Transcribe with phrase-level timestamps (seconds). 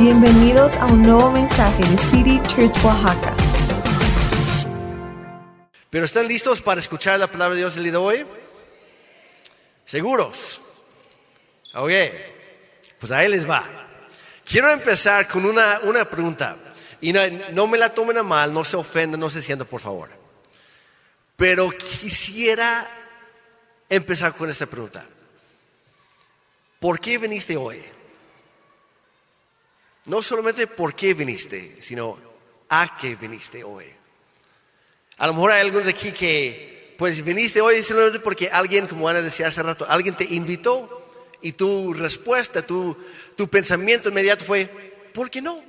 [0.00, 3.36] Bienvenidos a un nuevo mensaje de City Church Oaxaca.
[5.90, 8.26] Pero ¿están listos para escuchar la palabra de Dios el día de hoy?
[9.84, 10.62] ¿Seguros?
[11.74, 11.90] Ok,
[12.98, 13.62] pues ahí les va.
[14.42, 16.56] Quiero empezar con una, una pregunta.
[17.02, 17.20] Y no,
[17.52, 20.08] no me la tomen a mal, no se ofendan, no se sientan, por favor.
[21.36, 22.88] Pero quisiera
[23.86, 25.06] empezar con esta pregunta.
[26.78, 27.84] ¿Por qué viniste hoy?
[30.10, 32.18] No solamente por qué viniste, sino
[32.68, 33.84] a qué viniste hoy.
[35.18, 39.22] A lo mejor hay algunos aquí que, pues viniste hoy simplemente porque alguien, como Ana
[39.22, 42.96] decía hace rato, alguien te invitó y tu respuesta, tu,
[43.36, 44.66] tu pensamiento inmediato fue,
[45.14, 45.62] ¿por qué no?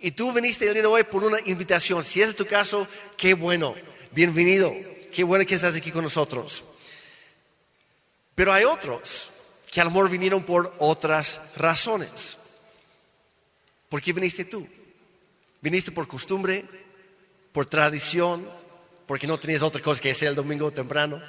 [0.00, 2.02] Y tú viniste el día de hoy por una invitación.
[2.02, 2.88] Si ese es tu caso,
[3.18, 3.74] qué bueno,
[4.12, 4.72] bienvenido,
[5.14, 6.64] qué bueno que estás aquí con nosotros.
[8.34, 9.28] Pero hay otros
[9.70, 12.38] que a lo mejor vinieron por otras razones.
[13.92, 14.66] ¿Por qué viniste tú?
[15.60, 16.64] ¿Viniste por costumbre?
[17.52, 18.42] ¿Por tradición?
[19.06, 21.22] ¿Porque no tenías otra cosa que hacer el domingo temprano?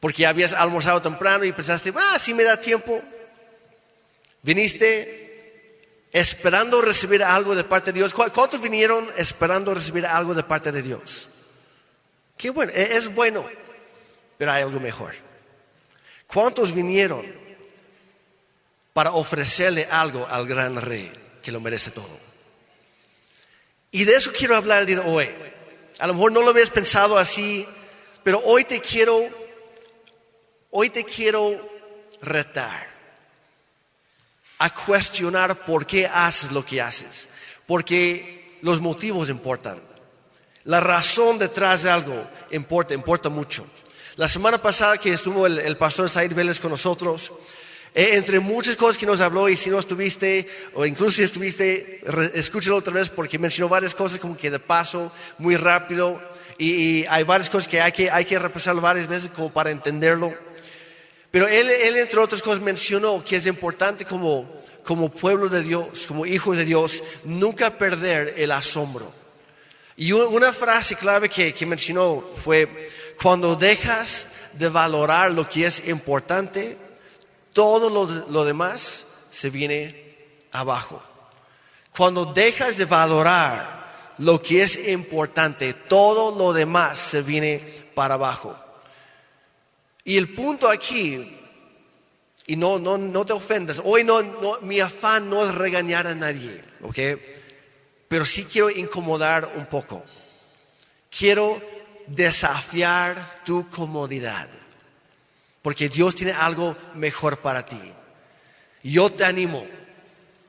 [0.00, 3.00] ¿Porque habías almorzado temprano y pensaste, ah, sí me da tiempo?
[4.42, 8.12] ¿Viniste esperando recibir algo de parte de Dios?
[8.12, 11.30] ¿Cuántos vinieron esperando recibir algo de parte de Dios?
[12.36, 13.42] Qué bueno, e-, es bueno,
[14.36, 15.14] pero hay algo mejor.
[16.26, 17.24] ¿Cuántos vinieron
[18.98, 21.08] para ofrecerle algo al gran rey
[21.40, 22.18] que lo merece todo?
[23.92, 25.30] Y de eso quiero hablar el día de hoy.
[26.00, 27.64] A lo mejor no lo habías pensado así,
[28.24, 29.16] pero hoy te quiero,
[30.72, 31.48] hoy te quiero
[32.22, 32.88] retar
[34.58, 37.28] a cuestionar por qué haces lo que haces.
[37.68, 39.80] Porque los motivos importan.
[40.64, 43.64] La razón detrás de algo importa, importa mucho.
[44.16, 47.30] La semana pasada que estuvo el, pastor Said Vélez con nosotros,
[47.94, 52.00] entre muchas cosas que nos habló y si no estuviste, o incluso si estuviste,
[52.34, 56.20] escúchalo otra vez porque mencionó varias cosas como que de paso, muy rápido,
[56.58, 60.34] y, hay varias cosas que hay que, hay que repasarlo varias veces como para entenderlo.
[61.30, 64.50] Pero él, él, entre otras cosas, mencionó que es importante como,
[64.82, 69.12] como pueblo de Dios, como hijos de Dios, nunca perder el asombro.
[69.96, 72.90] Y una frase clave que, que mencionó fue,
[73.20, 76.76] cuando dejas de valorar lo que es importante,
[77.52, 80.16] todo lo, demás se viene
[80.52, 81.02] abajo.
[81.96, 87.58] Cuando dejas de valorar lo que es importante, todo lo demás se viene
[87.94, 88.56] para abajo.
[90.04, 91.38] Y el punto aquí,
[92.46, 96.14] y no, no, no te ofendas, hoy no, no, mi afán no es regañar a
[96.14, 96.98] nadie, ¿ok?
[98.08, 100.02] Pero sí quiero incomodar un poco.
[101.10, 101.60] Quiero
[102.06, 104.48] desafiar tu comodidad.
[105.62, 107.80] Porque Dios tiene algo mejor para ti.
[108.82, 109.66] Yo te animo.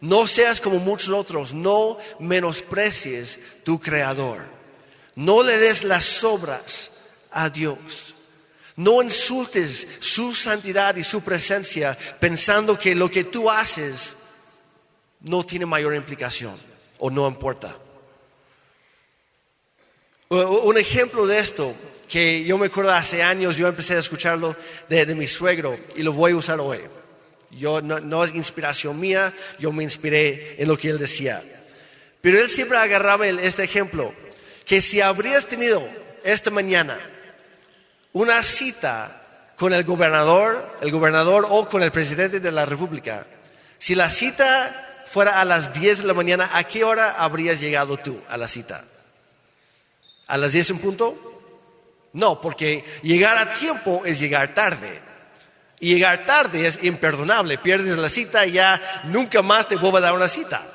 [0.02, 1.54] No seas como muchos otros.
[1.54, 4.40] No menosprecies tu creador.
[5.16, 6.92] No le des las sobras
[7.32, 8.16] a Dios.
[8.76, 14.16] No insultes su santidad y su presencia pensando que lo que tú haces
[15.20, 16.56] no tiene mayor implicación
[17.00, 17.76] o no importa.
[20.30, 21.76] Un ejemplo de esto,
[22.10, 24.56] que yo me acuerdo hace años, yo empecé a escucharlo
[24.90, 26.80] de, mi suegro y lo voy a usar hoy.
[27.52, 31.42] Yo no, es inspiración mía, yo me inspiré en lo que él decía.
[32.22, 34.12] Pero él siempre agarraba este ejemplo,
[34.66, 35.88] que si habrías tenido
[36.24, 37.00] esta mañana
[38.12, 39.16] una cita
[39.56, 43.26] con el gobernador, el gobernador o con el presidente de la República,
[43.78, 47.98] si la cita fuera a las 10 de la mañana, ¿a qué hora habrías llegado
[47.98, 48.84] tú a la cita?
[50.28, 51.29] ¿A las 10 en punto?
[52.14, 55.02] No, porque llegar a tiempo es llegar tarde.
[55.80, 57.58] Y llegar tarde es imperdonable.
[57.58, 60.66] Pierdes la cita y ya nunca más te vuelve a dar una cita.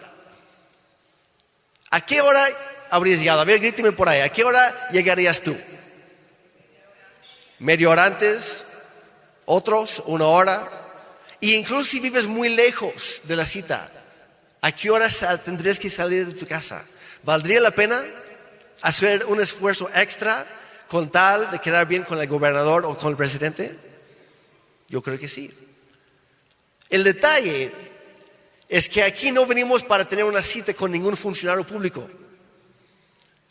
[1.91, 2.45] ¿A qué hora
[2.91, 3.41] habrías llegado?
[3.41, 4.21] A ver, gríteme por ahí.
[4.21, 5.57] ¿A qué hora llegarías tú?
[7.59, 8.65] ¿Media hora antes?
[9.45, 10.03] ¿Otros?
[10.07, 10.69] ¿Una hora?
[11.41, 13.91] Y incluso si vives muy lejos de la cita,
[14.63, 15.09] ¿a qué hora
[15.45, 16.83] tendrías que salir de tu casa?
[17.23, 18.03] ¿Valdría la pena?
[18.85, 20.47] hacer un esfuerzo extra
[20.95, 23.77] con tal de quedar bien con el gobernador o con el presidente?
[24.87, 25.51] Yo creo que sí.
[26.89, 27.73] El detalle
[28.69, 32.09] es que aquí no venimos para tener una cita con ningún funcionario público.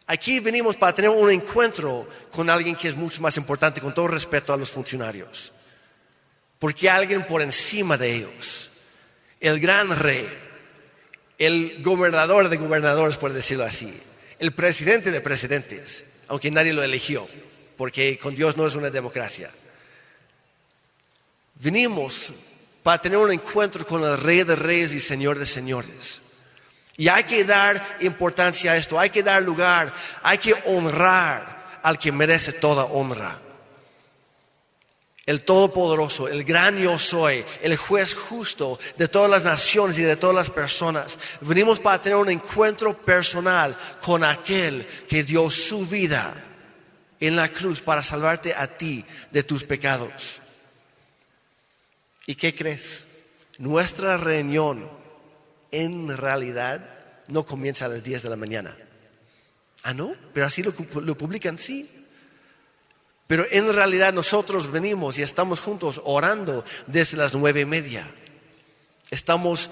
[0.07, 4.07] Aquí venimos para tener un encuentro con alguien que es mucho más importante, con todo
[4.07, 5.51] respeto a los funcionarios.
[6.60, 8.69] Porque alguien por encima de ellos,
[9.42, 10.25] el gran rey,
[11.38, 13.94] el gobernador de gobernadores, por decirlo así,
[14.39, 17.28] el presidente de presidentes, aunque nadie lo eligió,
[17.78, 19.52] porque con Dios no es una democracia.
[21.54, 22.34] Venimos
[22.82, 26.22] para tener un encuentro con el Rey de Reyes y Señor de Señores.
[26.98, 29.94] Y hay que dar importancia a esto, hay que dar lugar,
[30.24, 33.40] hay que honrar al que merece toda honra.
[35.25, 40.18] El Todopoderoso, el gran yo soy, el juez justo de todas las naciones y de
[40.18, 41.18] todas las personas.
[41.42, 46.34] Venimos para tener un encuentro personal con aquel que dio su vida
[47.22, 50.42] en la cruz para salvarte a ti de tus pecados.
[52.25, 53.06] ¿Y qué crees?
[53.58, 54.90] Nuestra reunión
[55.72, 56.81] en realidad
[57.30, 58.78] no comienza a las 10 de la mañana.
[59.84, 60.74] Ah, no, pero así lo,
[61.18, 62.03] publican, sí.
[63.28, 68.10] Pero en realidad nosotros venimos y estamos juntos orando desde las nueve y media.
[69.10, 69.70] Estamos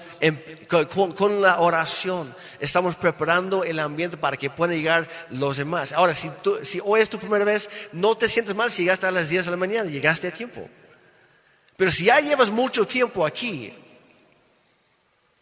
[1.16, 5.92] con, la oración, estamos preparando el ambiente para que puedan llegar los demás.
[5.92, 6.30] Ahora, si,
[6.62, 9.46] si hoy es tu primera vez, no te sientes mal si llegaste a las 10
[9.46, 10.68] de la mañana, llegaste a tiempo.
[11.76, 13.74] Pero si ya llevas mucho tiempo aquí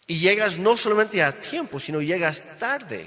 [0.07, 3.07] y llegas no solamente a tiempo, sino llegas tarde,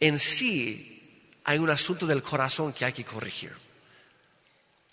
[0.00, 0.93] en sí
[1.44, 3.52] hay un asunto del corazón que hay que corregir.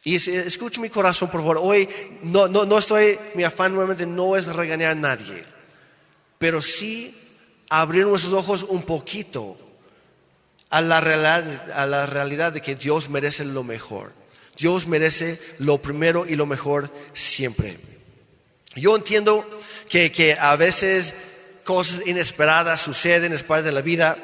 [0.03, 1.59] Y escucha mi corazón, por favor.
[1.61, 1.87] Hoy
[2.23, 5.43] no, no, no estoy, mi afán nuevamente no es regañar a nadie,
[6.37, 7.15] pero sí
[7.69, 9.57] abrir nuestros ojos un poquito
[10.69, 14.11] a la realidad, a la realidad de que Dios merece lo mejor.
[14.57, 17.77] Dios merece lo primero y lo mejor siempre.
[18.75, 19.45] Yo entiendo
[19.89, 21.13] que, a veces
[21.63, 24.17] cosas inesperadas suceden, es parte de la vida,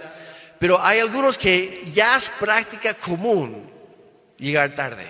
[0.60, 3.70] pero hay algunos que ya es práctica común
[4.38, 5.06] llegar tarde.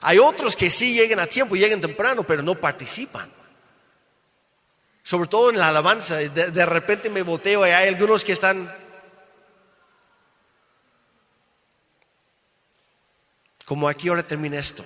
[0.00, 3.30] Hay otros que sí llegan a tiempo, llegan temprano, pero no participan.
[5.02, 8.68] Sobre todo en la alabanza, de, de repente me volteo y hay algunos que están
[13.66, 14.84] como aquí ahora termina esto.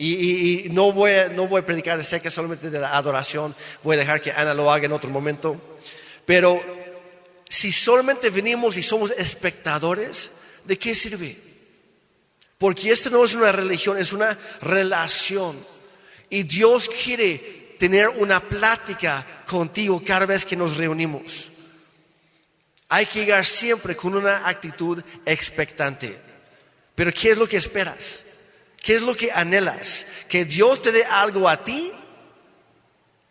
[0.00, 3.98] Y, no, voy a, no voy a predicar que solamente de la adoración, voy a
[3.98, 5.60] dejar que Ana lo haga en otro momento.
[6.24, 6.60] Pero
[7.48, 10.30] si solamente venimos y somos espectadores,
[10.64, 11.36] ¿de qué sirve?
[12.58, 15.56] Porque esto no es una religión, es una relación.
[16.28, 21.50] Y Dios quiere tener una plática contigo cada vez que nos reunimos.
[22.88, 26.20] Hay que llegar siempre con una actitud expectante.
[26.94, 28.24] Pero ¿qué es lo que esperas?
[28.82, 30.06] ¿Qué es lo que anhelas?
[30.28, 31.92] ¿Que Dios te dé algo a ti?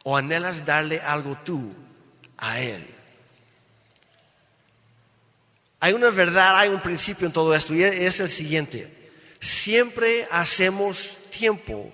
[0.03, 1.73] ¿O anhelas darle algo tú
[2.37, 2.96] a Él?
[5.79, 8.91] Hay una verdad, hay un principio en todo esto y es el siguiente.
[9.39, 11.91] Siempre hacemos tiempo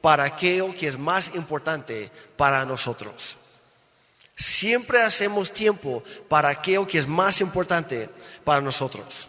[0.00, 3.36] para aquello que es más importante para nosotros.
[4.36, 8.08] Siempre hacemos tiempo para aquello que es más importante
[8.44, 9.28] para nosotros.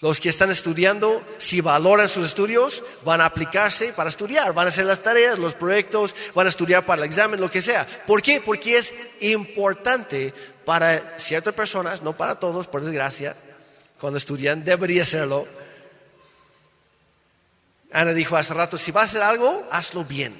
[0.00, 4.68] Los que están estudiando, si valoran sus estudios, van a aplicarse para estudiar, van a
[4.70, 7.86] hacer las tareas, los proyectos, van a estudiar para el examen, lo que sea.
[8.06, 8.40] ¿Por qué?
[8.40, 10.32] Porque es importante
[10.64, 13.36] para ciertas personas, no para todos, por desgracia.
[13.98, 15.46] Cuando estudian, debería serlo.
[17.92, 20.34] Ana dijo hace rato, si vas a hacer algo, hazlo bien.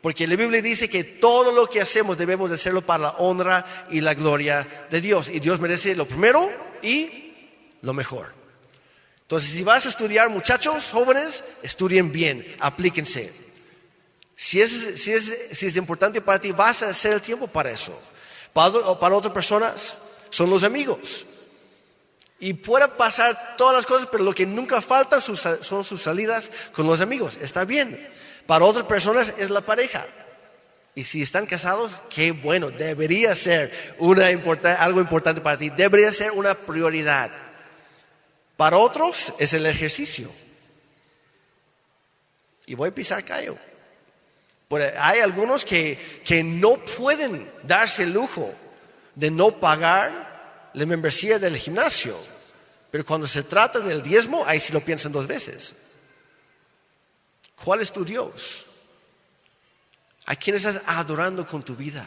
[0.00, 3.64] Porque la Biblia dice que todo lo que hacemos debemos de hacerlo para la honra
[3.90, 5.28] y la gloria de Dios.
[5.28, 6.50] Y Dios merece lo primero
[6.82, 7.34] y
[7.82, 8.32] lo mejor.
[9.22, 13.32] Entonces, si vas a estudiar, muchachos, jóvenes, estudien bien, aplíquense.
[14.36, 17.70] Si es, si es, si es importante para ti, vas a hacer el tiempo para
[17.70, 17.98] eso.
[18.56, 19.96] Para, otras personas,
[20.30, 21.26] son los amigos.
[22.38, 26.86] Y puede pasar todas las cosas, pero lo que nunca falta son sus salidas con
[26.86, 27.36] los amigos.
[27.42, 28.00] Está bien.
[28.46, 30.06] Para otras personas es la pareja.
[30.94, 34.28] Y si están casados, qué bueno, debería ser una
[34.78, 37.30] algo importante para ti, debería ser una prioridad.
[38.56, 40.30] Para otros es el ejercicio.
[42.64, 43.58] Y voy a pisar callo.
[44.70, 48.52] Hay algunos que, que no pueden darse el lujo
[49.14, 52.16] de no pagar la membresía del gimnasio.
[52.90, 55.74] Pero cuando se trata del diezmo, ahí sí lo piensan dos veces.
[57.64, 58.66] ¿Cuál es tu Dios?
[60.26, 62.06] ¿A quién estás adorando con tu vida?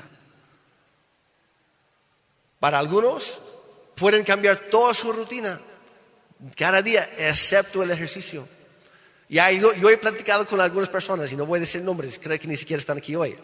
[2.59, 3.39] Para algunos
[3.95, 5.59] pueden cambiar toda su rutina
[6.55, 8.47] cada día, excepto el ejercicio.
[9.29, 12.39] Ya, yo, yo, he platicado con algunas personas, y no voy a decir nombres, creo
[12.39, 13.35] que ni siquiera están aquí hoy.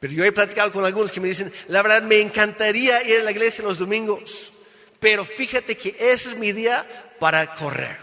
[0.00, 3.22] Pero yo he platicado con algunos que me dicen, la verdad me encantaría ir a
[3.22, 4.52] la iglesia los domingos,
[5.00, 6.84] pero fíjate que ese es mi día
[7.20, 7.98] para correr.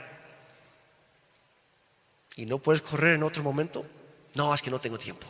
[2.36, 3.84] ¿Y no puedes correr en otro momento?
[4.36, 5.28] No, es que no tengo tiempo.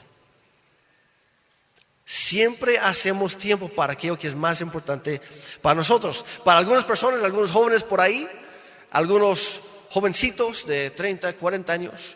[2.05, 5.21] Siempre hacemos tiempo para aquello que es más importante
[5.61, 6.25] para nosotros.
[6.43, 8.27] Para algunas personas, algunos jóvenes por ahí,
[8.91, 9.61] algunos
[9.91, 12.15] jovencitos de 30, 40 años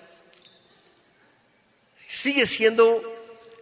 [2.07, 3.01] sigue siendo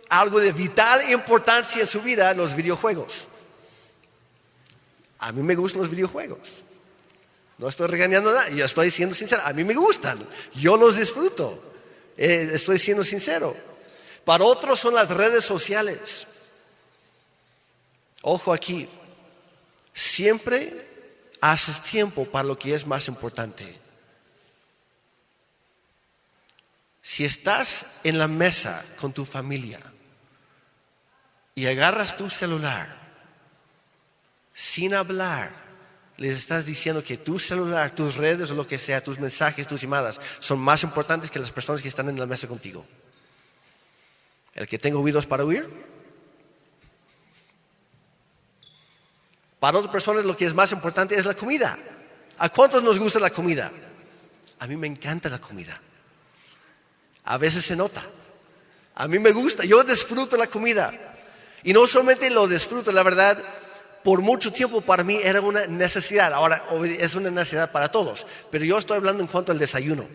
[0.10, 3.28] algo de vital importancia en su vida los videojuegos.
[5.20, 6.64] A mí me gustan los videojuegos.
[7.58, 9.42] No estoy regañando nada, yo estoy siendo sincero.
[9.46, 10.20] A mí me gustan,
[10.54, 11.60] yo los disfruto.
[12.18, 13.56] Eh, estoy siendo sincero.
[14.26, 16.28] Para otros son las redes sociales.
[18.22, 18.88] Ojo aquí,
[19.94, 20.74] siempre
[21.42, 23.83] haces tiempo para lo que es más importante.
[27.06, 29.78] Si estás en la mesa con tu familia
[31.54, 32.88] y agarras tu celular
[34.54, 35.52] sin hablar,
[36.16, 39.82] les estás diciendo que tu celular, tus redes o lo que sea, tus mensajes, tus
[39.82, 42.86] llamadas, son más importantes que las personas que están en la mesa contigo.
[44.54, 45.70] El que tenga oídos para oír.
[49.60, 51.78] Para otras personas lo que es más importante es la comida.
[52.38, 53.74] ¿A cuántos nos gusta la comida?
[54.60, 55.82] A mí me encanta la comida.
[57.26, 58.04] A veces se nota.
[58.96, 60.92] A mí me gusta, yo disfruto la comida.
[61.64, 63.42] Y no solamente lo disfruto, la verdad,
[64.04, 66.34] por mucho tiempo para mí era una necesidad.
[66.34, 66.64] Ahora
[67.00, 70.06] es una necesidad para todos, pero yo estoy hablando en cuanto al desayuno.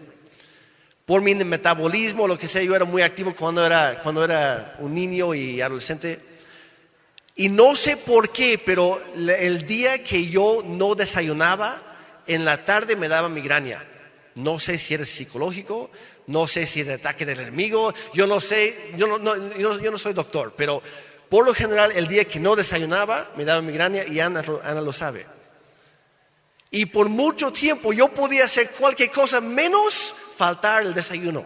[1.06, 4.94] Por mi metabolismo, lo que sea, yo era muy activo cuando era, cuando era un
[4.94, 6.20] niño y adolescente.
[7.34, 11.80] Y no sé por qué, pero el día que yo no desayunaba,
[12.26, 13.82] en la tarde me daba migraña.
[14.34, 15.90] No sé si era psicológico,
[16.28, 20.82] no sé si era ataque del enemigo, yo no sé, yo no, soy doctor, pero
[21.28, 25.26] por lo general, el día que no desayunaba, me daba migraña y Ana, lo sabe.
[26.70, 31.44] Y por mucho tiempo yo podía hacer cualquier cosa menos faltar el desayuno.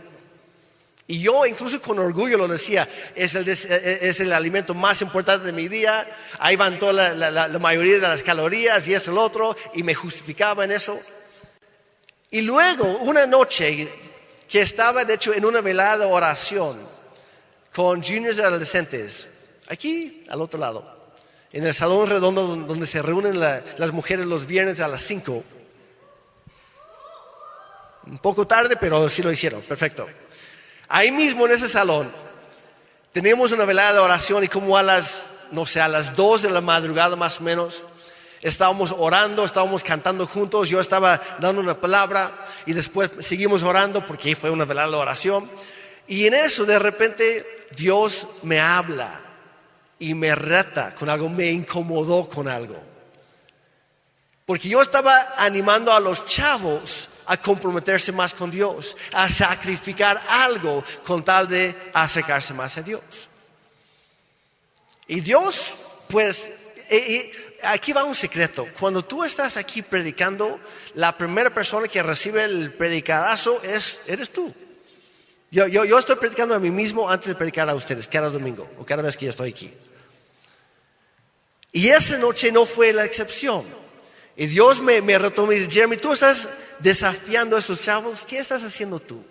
[1.07, 5.53] Y yo incluso con orgullo lo decía, es el, es el alimento más importante de
[5.53, 6.09] mi día,
[6.41, 9.95] ahí van toda la, la, mayoría de las calorías y es el otro, y me
[9.95, 10.99] justificaba en eso.
[12.31, 13.89] Y luego, una noche
[14.53, 16.77] que estaba de hecho en una velada oración
[17.75, 19.27] con juniors adolescentes,
[19.69, 21.15] aquí al otro lado,
[21.53, 25.43] en el salón redondo donde se reúnen las mujeres los viernes a las 5.
[28.09, 30.07] Un poco tarde, pero sí lo hicieron, perfecto.
[30.89, 32.13] Ahí mismo en ese salón
[33.11, 36.51] teníamos una velada de oración y como a las, no sé, a las 2 de
[36.51, 37.83] la madrugada más o menos,
[38.43, 42.31] estábamos orando, estábamos cantando juntos, yo estaba dando una palabra
[42.67, 45.49] y después seguimos orando porque fue una velada oración.
[46.09, 47.47] Y en eso de repente
[47.77, 49.21] Dios me habla
[49.99, 52.77] y me reta con algo, me incomodó con algo.
[54.45, 60.85] Porque yo estaba animando a los chavos a comprometerse más con Dios, a sacrificar algo
[61.05, 63.29] con tal de acercarse más a Dios.
[65.07, 65.75] Y Dios,
[66.09, 66.51] pues,
[67.63, 68.67] aquí va un secreto.
[68.79, 70.59] Cuando tú estás aquí predicando,
[70.95, 74.53] la primera persona que recibe el predicadazo es, eres tú.
[75.51, 78.71] Yo, yo, yo estoy predicando a mí mismo antes de predicar a ustedes, cada domingo
[78.79, 79.73] o cada vez que yo estoy aquí.
[81.73, 83.65] Y esa noche no fue la excepción.
[84.37, 88.39] Y Dios me, me retomó y dice, Jeremy, tú estás desafiando a esos chavos, ¿qué
[88.39, 89.23] estás haciendo tú?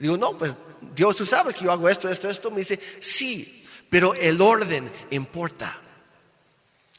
[0.00, 0.56] digo, no, pues
[0.94, 2.50] Dios, tú sabes que yo hago esto, esto, esto.
[2.50, 5.78] Me dice, sí, pero el orden importa.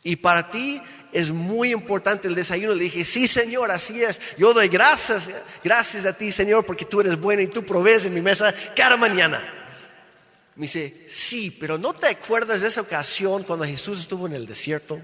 [0.03, 0.81] Y para ti
[1.11, 2.73] es muy importante el desayuno.
[2.73, 4.21] Le dije, sí, Señor, así es.
[4.37, 5.29] Yo doy gracias,
[5.63, 8.97] gracias a ti, Señor, porque tú eres bueno y tú provees en mi mesa cada
[8.97, 9.41] mañana.
[10.55, 14.45] Me dice, sí, pero ¿no te acuerdas de esa ocasión cuando Jesús estuvo en el
[14.45, 14.99] desierto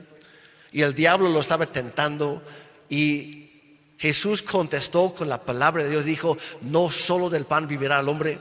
[0.72, 2.44] y el diablo lo estaba tentando
[2.90, 3.48] y
[3.98, 8.40] Jesús contestó con la palabra de Dios, dijo, no solo del pan vivirá el hombre,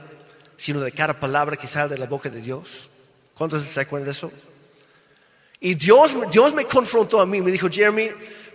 [0.57, 2.91] sino de cada palabra que sale de la boca de Dios.
[3.35, 4.33] ¿Cuántos se acuerdan de eso?
[5.61, 8.11] Y Dios, Dios me confrontó a mí, me dijo, Jeremy,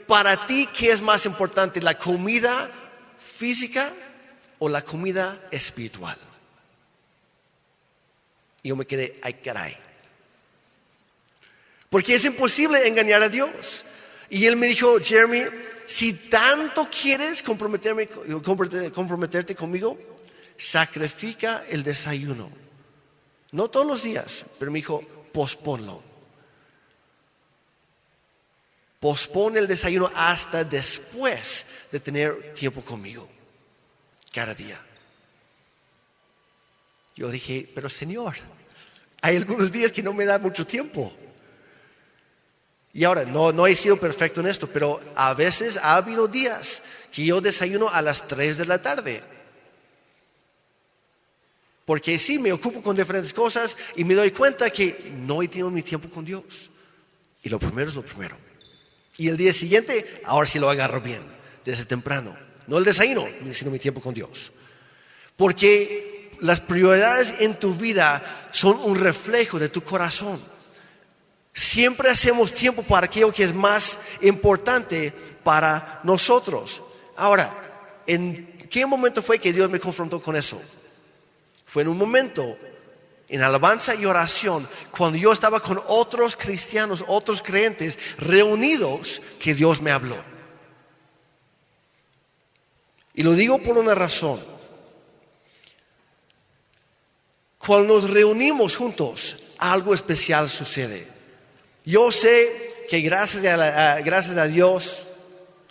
[0.07, 2.69] para ti, ¿qué es más importante, la comida
[3.19, 3.91] física
[4.59, 6.17] o la comida espiritual?
[8.63, 9.77] Y yo me quedé, ay caray.
[11.89, 13.85] Porque es imposible engañar a Dios.
[14.29, 15.43] Y él me dijo, Jeremy,
[15.85, 19.99] si tanto quieres comprometerme, comprometerte conmigo,
[20.57, 22.49] sacrifica el desayuno.
[23.51, 25.03] No todos los días, pero me dijo,
[25.33, 26.10] posponlo.
[29.01, 33.27] Pospone el desayuno hasta después de tener tiempo conmigo,
[34.31, 34.79] cada día.
[37.15, 38.35] Yo dije, pero Señor,
[39.21, 41.11] hay algunos días que no me da mucho tiempo.
[42.93, 46.83] Y ahora, no, no he sido perfecto en esto, pero a veces ha habido días
[47.11, 49.23] que yo desayuno a las 3 de la tarde.
[51.85, 55.71] Porque sí, me ocupo con diferentes cosas y me doy cuenta que no he tenido
[55.71, 56.69] mi tiempo con Dios.
[57.41, 58.50] Y lo primero es lo primero.
[59.21, 61.21] Y el día siguiente, ahora sí lo agarro bien,
[61.63, 62.35] desde temprano.
[62.65, 64.51] No el desayuno, sino mi tiempo con Dios.
[65.35, 70.41] Porque las prioridades en tu vida son un reflejo de tu corazón.
[71.53, 75.13] Siempre hacemos tiempo para aquello que es más importante
[75.43, 76.81] para nosotros.
[77.15, 77.53] Ahora,
[78.07, 80.59] ¿en qué momento fue que Dios me confrontó con eso?
[81.67, 82.57] Fue en un momento
[83.31, 89.81] en alabanza y oración, cuando yo estaba con otros cristianos, otros creyentes reunidos, que Dios
[89.81, 90.17] me habló.
[93.13, 94.37] Y lo digo por una razón.
[97.57, 101.07] Cuando nos reunimos juntos, algo especial sucede.
[101.85, 105.07] Yo sé que gracias a, gracias a Dios,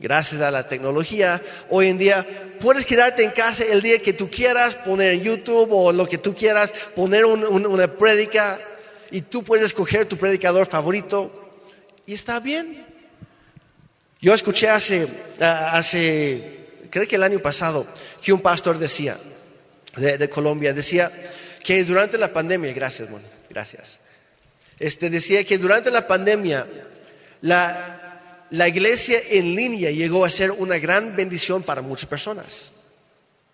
[0.00, 2.26] gracias a la tecnología, hoy en día
[2.60, 6.18] puedes quedarte en casa el día que tú quieras, poner en YouTube o lo que
[6.18, 8.58] tú quieras, poner una prédica
[9.10, 11.30] y tú puedes escoger tu predicador favorito
[12.06, 12.86] y está bien.
[14.20, 15.06] Yo escuché hace,
[15.40, 16.58] hace
[16.90, 17.86] creo que el año pasado,
[18.22, 19.16] que un pastor decía,
[19.96, 21.10] de, Colombia, decía
[21.62, 23.08] que durante la pandemia, gracias,
[23.48, 24.00] gracias,
[24.78, 26.66] este, decía que durante la pandemia
[27.42, 27.99] la,
[28.50, 32.70] la iglesia en línea llegó a ser una gran bendición para muchas personas.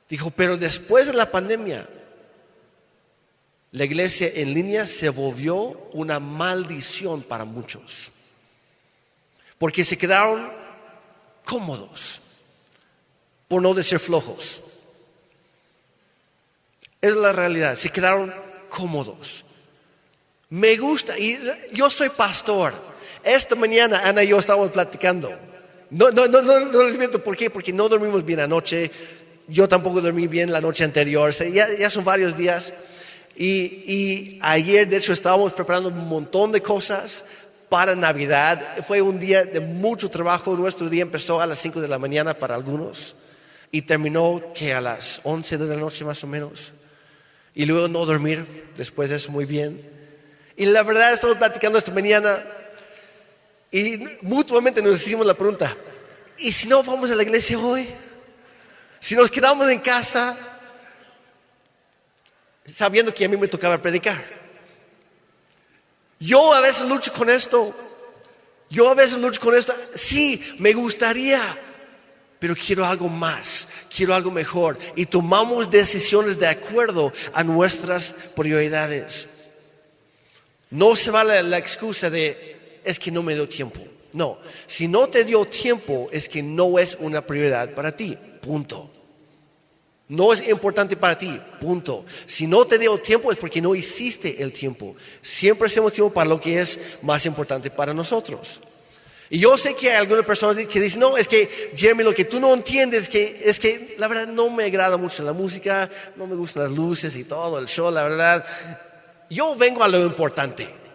[0.08, 1.86] Dijo, pero después de la pandemia,
[3.72, 5.54] la iglesia en línea se volvió
[5.92, 8.10] una maldición para muchos.
[9.58, 10.50] Porque se quedaron
[11.44, 12.20] cómodos
[13.48, 14.62] por no decir flojos.
[17.00, 18.32] Es la realidad, se quedaron
[18.70, 19.44] cómodos.
[20.48, 21.38] Me gusta, y
[21.72, 22.85] yo soy pastor.
[23.26, 25.28] Esta mañana Ana y yo estábamos platicando.
[25.90, 27.50] No, no, no, no, les miento, ¿por qué?
[27.50, 28.88] Porque no dormimos bien anoche.
[29.48, 31.32] Yo tampoco dormí bien la noche anterior.
[31.52, 32.72] Ya, ya son varios días.
[33.34, 37.24] Y, y, ayer, de hecho, estábamos preparando un montón de cosas
[37.68, 38.62] para Navidad.
[38.86, 40.54] Fue un día de mucho trabajo.
[40.54, 43.16] Nuestro día empezó a las 5 de la mañana para algunos
[43.72, 46.70] y terminó que a las 11 de la noche más o menos.
[47.56, 49.82] Y luego no dormir después de eso muy bien.
[50.56, 52.40] Y la verdad estamos platicando esta mañana
[53.70, 55.76] y mutuamente nos hicimos la pregunta,
[56.38, 57.88] ¿y si no vamos a la iglesia hoy?
[59.00, 60.36] Si nos quedamos en casa
[62.64, 64.22] sabiendo que a mí me tocaba predicar.
[66.18, 67.74] Yo a veces lucho con esto.
[68.68, 69.74] Yo a veces lucho con esto.
[69.94, 71.40] Sí, me gustaría
[72.38, 74.78] pero quiero algo más, quiero algo mejor.
[74.94, 79.26] Y tomamos decisiones de acuerdo a nuestras prioridades.
[80.70, 82.55] No se vale la excusa de,
[82.86, 83.80] es que no me dio tiempo.
[84.12, 88.90] No, si no te dio tiempo es que no es una prioridad para ti, punto.
[90.08, 92.06] No es importante para ti, punto.
[92.26, 94.94] Si no te dio tiempo es porque no hiciste el tiempo.
[95.20, 98.60] Siempre hacemos tiempo para lo que es más importante para nosotros.
[99.28, 102.24] Y yo sé que hay algunas personas que dicen, no, es que Jeremy, lo que
[102.24, 106.28] tú no entiendes que, es que la verdad no me agrada mucho la música, no
[106.28, 108.46] me gustan las luces y todo, el show, la verdad.
[109.28, 110.85] Yo vengo a lo importante.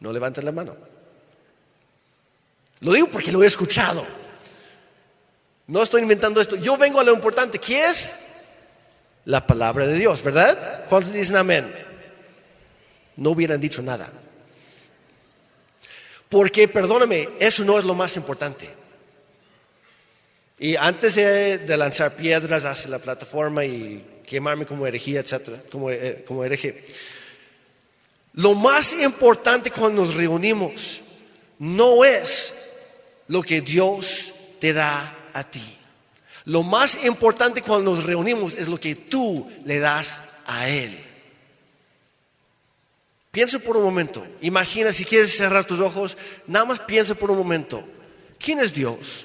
[0.00, 0.76] No levantes la mano.
[2.80, 4.06] Lo digo porque lo he escuchado.
[5.66, 6.56] No estoy inventando esto.
[6.56, 7.58] Yo vengo a lo importante.
[7.58, 8.18] ¿Qué es?
[9.24, 10.84] La palabra de Dios, ¿verdad?
[10.88, 11.72] ¿Cuántos dicen amén?
[13.16, 14.10] No hubieran dicho nada.
[16.28, 18.68] Porque, perdóname, eso no es lo más importante.
[20.58, 26.24] Y antes de, lanzar piedras hacia la plataforma y quemarme como herejía, etcétera, como, eh,
[26.26, 26.84] como hereje,
[28.36, 31.00] lo más importante cuando nos reunimos
[31.58, 32.52] no es
[33.28, 35.62] lo que Dios te da a ti.
[36.44, 40.96] Lo más importante cuando nos reunimos es lo que tú le das a Él.
[43.32, 44.26] Piensa por un momento.
[44.42, 47.82] Imagina, si quieres cerrar tus ojos, nada más piensa por un momento.
[48.38, 49.24] ¿Quién es Dios?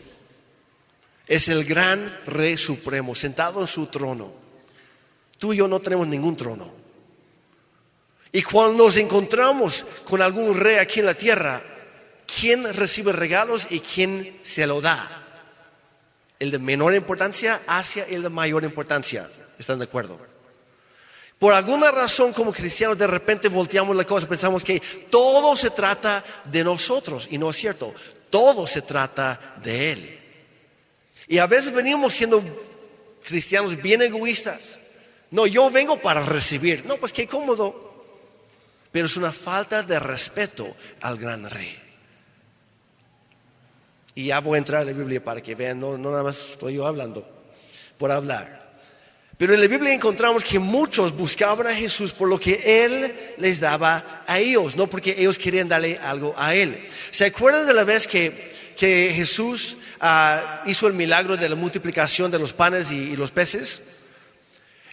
[1.28, 4.32] Es el gran Rey Supremo, sentado en su trono.
[5.38, 6.81] Tú y yo no tenemos ningún trono.
[8.32, 11.62] Y cuando nos encontramos con algún rey aquí en la tierra,
[12.26, 15.18] ¿quién recibe regalos y quién se lo da?
[16.40, 19.30] El de menor importancia hacia el de mayor importancia.
[19.60, 20.18] ¿Están de acuerdo?
[21.38, 26.24] Por alguna razón como cristianos de repente volteamos la cosa, pensamos que todo se trata
[26.46, 27.94] de nosotros y no es cierto,
[28.30, 30.20] todo se trata de Él.
[31.28, 32.44] Y a veces venimos siendo
[33.24, 34.80] cristianos bien egoístas.
[35.32, 36.86] No, yo vengo para recibir.
[36.86, 37.91] No, pues qué cómodo.
[38.92, 41.78] Pero es una falta de respeto al gran rey.
[44.16, 46.52] Y ya voy a entrar en la Biblia para que vean, no, no nada más
[46.52, 47.26] estoy yo hablando
[47.98, 48.62] por hablar.
[49.42, 53.60] Pero en la Biblia encontramos que muchos buscaban a Jesús por lo que Él les
[53.60, 56.78] daba a ellos, no porque ellos querían darle algo a Él.
[57.10, 62.38] ¿Se acuerdan de la vez que, Jesús ah, hizo el milagro de la multiplicación de
[62.38, 63.82] los panes y, los peces?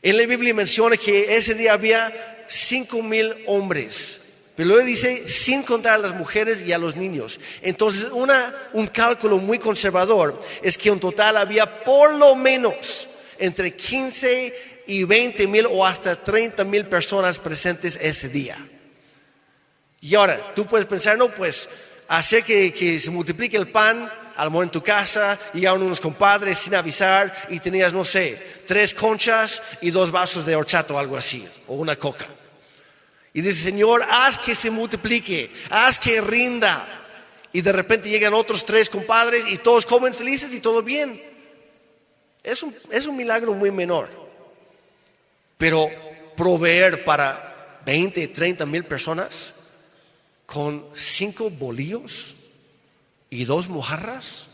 [0.01, 2.11] En la Biblia menciona que ese día había
[2.49, 4.21] cinco mil hombres.
[4.57, 7.39] Pero luego dice sin contar a las mujeres y a los niños.
[7.63, 13.09] Entonces, una, un cálculo muy conservador es que en total había por lo menos
[13.39, 18.59] entre 15 y 20 mil o hasta 30 mil personas presentes ese día.
[20.01, 21.69] Y ahora, tú puedes pensar, no, pues
[22.09, 26.01] hacer que, se multiplique el pan, a lo mejor en tu casa, y a unos
[26.01, 30.99] compadres sin avisar, y tenías, no sé, tres conchas y dos vasos de horchata o
[30.99, 32.27] algo así, o una coca.
[33.39, 36.85] Y dice, Señor, haz que se multiplique, haz que rinda.
[37.53, 41.23] Y de repente llegan otros tres compadres y todos comen felices y todo bien.
[42.43, 44.11] Es un, es un milagro muy menor.
[45.57, 45.89] Pero
[46.37, 49.55] proveer para 20, 30 mil personas
[50.45, 52.35] con cinco bolillos
[53.31, 54.49] y dos mojarras.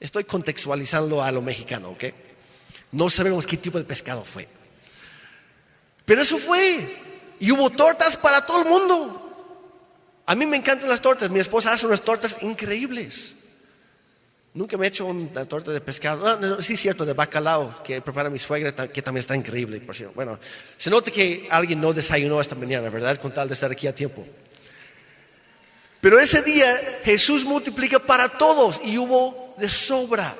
[0.00, 2.04] Estoy contextualizando a lo mexicano, ¿ok?
[2.92, 4.48] No sabemos qué tipo de pescado fue.
[6.08, 6.88] Pero eso fue.
[7.38, 10.24] Y hubo tortas para todo el mundo.
[10.24, 11.28] A mí me encantan las tortas.
[11.28, 13.34] Mi esposa hace unas tortas increíbles.
[14.54, 16.26] Nunca me he hecho una torta de pescado.
[16.26, 19.82] Ah, sí, cierto, de bacalao que prepara mi suegra, que también está increíble.
[20.14, 20.40] Bueno,
[20.78, 23.20] se nota que alguien no desayunó esta mañana, ¿verdad?
[23.20, 24.26] Con tal de estar aquí a tiempo.
[26.00, 30.34] Pero ese día Jesús multiplica para todos y hubo de sobra.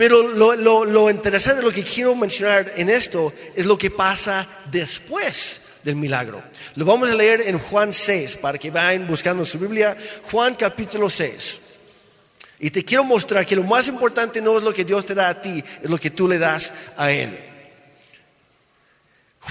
[0.00, 4.48] Pero lo, lo, lo interesante, lo que quiero mencionar en esto es lo que pasa
[4.70, 6.42] después del milagro.
[6.76, 9.94] Lo vamos a leer en Juan 6 para que vayan buscando su Biblia.
[10.30, 11.60] Juan capítulo 6.
[12.60, 15.28] Y te quiero mostrar que lo más importante no es lo que Dios te da
[15.28, 17.49] a ti, es lo que tú le das a Él.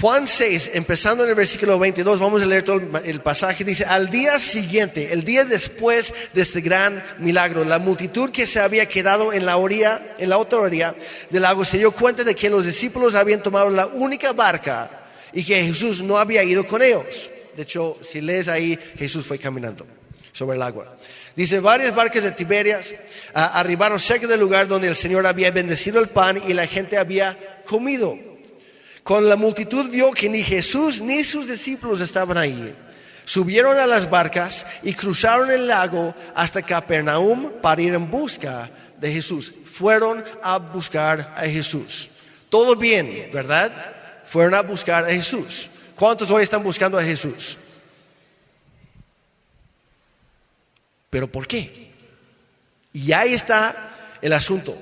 [0.00, 4.08] Juan 6, empezando en el versículo 22, vamos a leer todo el pasaje, dice, al
[4.08, 9.30] día siguiente, el día después de este gran milagro, la multitud que se había quedado
[9.30, 10.94] en la orilla, en la otra orilla
[11.28, 14.90] del lago, se dio cuenta de que los discípulos habían tomado la única barca
[15.34, 17.28] y que Jesús no había ido con ellos.
[17.54, 19.86] De hecho, si lees ahí, Jesús fue caminando
[20.32, 20.96] sobre el agua.
[21.36, 22.94] Dice, varias barcas de Tiberias
[23.34, 26.96] ah, arribaron cerca del lugar donde el Señor había bendecido el pan y la gente
[26.96, 27.36] había
[27.66, 28.29] comido.
[29.02, 32.74] Cuando la multitud vio que ni Jesús ni sus discípulos estaban ahí,
[33.24, 39.12] subieron a las barcas y cruzaron el lago hasta Capernaum para ir en busca de
[39.12, 39.52] Jesús.
[39.72, 42.10] Fueron a buscar a Jesús.
[42.50, 43.72] Todo bien, ¿verdad?
[44.24, 45.70] Fueron a buscar a Jesús.
[45.96, 47.56] ¿Cuántos hoy están buscando a Jesús?
[51.10, 51.92] ¿Pero por qué?
[52.92, 53.74] Y ahí está
[54.22, 54.76] el asunto.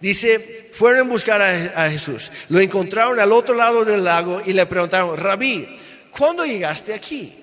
[0.00, 2.30] Dice, fueron a buscar a, Jesús.
[2.48, 5.68] Lo encontraron al otro lado del lago y le preguntaron, Rabí,
[6.10, 7.34] ¿cuándo llegaste aquí?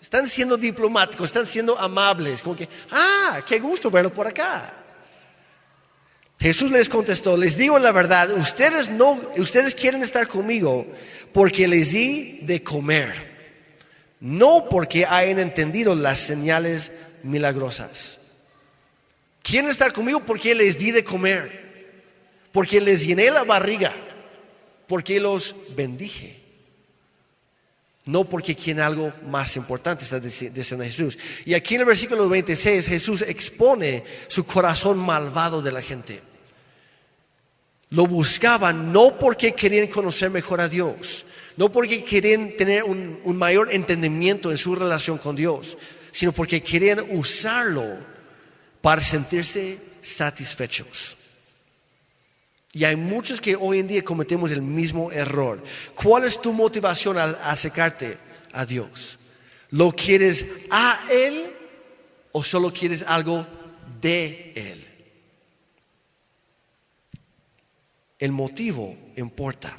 [0.00, 4.72] Están siendo diplomáticos, están siendo amables, como que, ah, qué gusto verlo por acá.
[6.38, 10.86] Jesús les contestó, les digo la verdad, ustedes no, ustedes quieren estar conmigo
[11.32, 13.10] porque les di de comer,
[14.20, 18.18] no porque hayan entendido las señales milagrosas.
[19.42, 21.65] Quieren estar conmigo porque les di de comer,
[22.56, 23.92] porque les llené la barriga,
[24.86, 26.40] porque los bendije.
[28.06, 31.18] No porque quieren algo más importante, está diciendo Jesús.
[31.44, 36.22] Y aquí en el versículo 26 Jesús expone su corazón malvado de la gente.
[37.90, 41.26] Lo buscaban no porque querían conocer mejor a Dios,
[41.58, 45.76] no porque querían tener un, un mayor entendimiento en su relación con Dios,
[46.10, 47.98] sino porque querían usarlo
[48.80, 51.18] para sentirse satisfechos.
[52.76, 55.62] Y hay muchos que hoy en día cometemos el mismo error.
[55.94, 58.18] ¿Cuál es tu motivación al acercarte
[58.52, 59.16] a Dios?
[59.70, 61.46] ¿Lo quieres a Él
[62.32, 63.46] o solo quieres algo
[64.02, 64.86] de Él?
[68.18, 69.74] El motivo importa.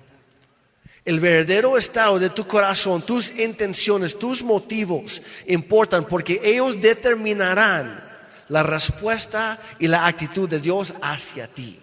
[1.06, 8.04] El verdadero estado de tu corazón, tus intenciones, tus motivos importan porque ellos determinarán
[8.48, 11.82] la respuesta y la actitud de Dios hacia ti.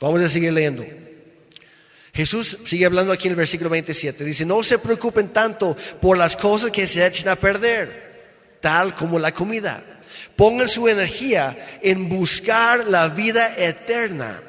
[0.00, 0.84] Vamos a seguir leyendo.
[2.12, 4.24] Jesús sigue hablando aquí en el versículo 27.
[4.24, 9.18] Dice, no se preocupen tanto por las cosas que se echan a perder, tal como
[9.18, 9.82] la comida.
[10.34, 14.40] Pongan su energía en buscar la vida eterna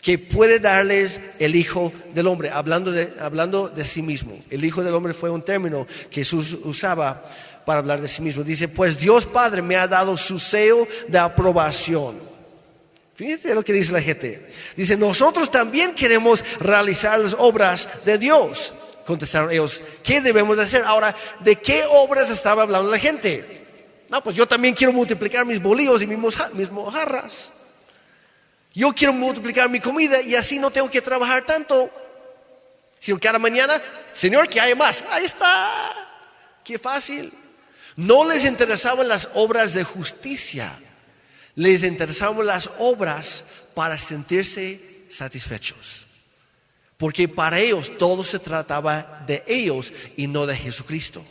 [0.00, 4.40] que puede darles el Hijo del Hombre, hablando de, hablando de sí mismo.
[4.48, 7.24] El Hijo del Hombre fue un término que Jesús usaba
[7.66, 8.44] para hablar de sí mismo.
[8.44, 12.27] Dice, pues Dios Padre me ha dado su sello de aprobación.
[13.18, 14.48] Fíjense lo que dice la gente.
[14.76, 18.72] Dice, nosotros también queremos realizar las obras de Dios.
[19.04, 20.84] Contestaron ellos, ¿qué debemos hacer?
[20.84, 23.66] Ahora, ¿de qué obras estaba hablando la gente?
[24.08, 27.50] No, pues yo también quiero multiplicar mis bolillos y mis mojarras.
[28.72, 31.90] Yo quiero multiplicar mi comida y así no tengo que trabajar tanto.
[33.00, 35.02] Sino cada mañana, Señor, que hay más.
[35.10, 35.90] Ahí está.
[36.62, 37.32] Qué fácil.
[37.96, 40.72] No les interesaban las obras de justicia.
[41.58, 43.42] Les interesaban las obras
[43.74, 46.06] para sentirse satisfechos.
[46.96, 51.24] Porque para ellos todo se trataba de ellos y no de Jesucristo.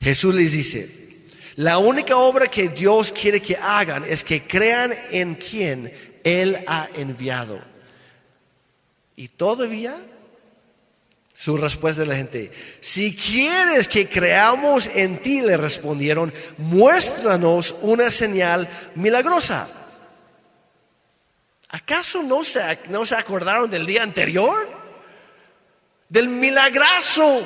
[0.00, 1.10] Jesús les dice,
[1.56, 5.92] la única obra que Dios quiere que hagan es que crean en quien
[6.24, 7.60] Él ha enviado.
[9.14, 9.94] Y todavía
[11.40, 18.10] su respuesta de la gente, si quieres que creamos en ti, le respondieron, muéstranos una
[18.10, 19.66] señal milagrosa.
[21.70, 24.68] ¿Acaso no se, no se acordaron del día anterior?
[26.10, 27.42] Del milagrazo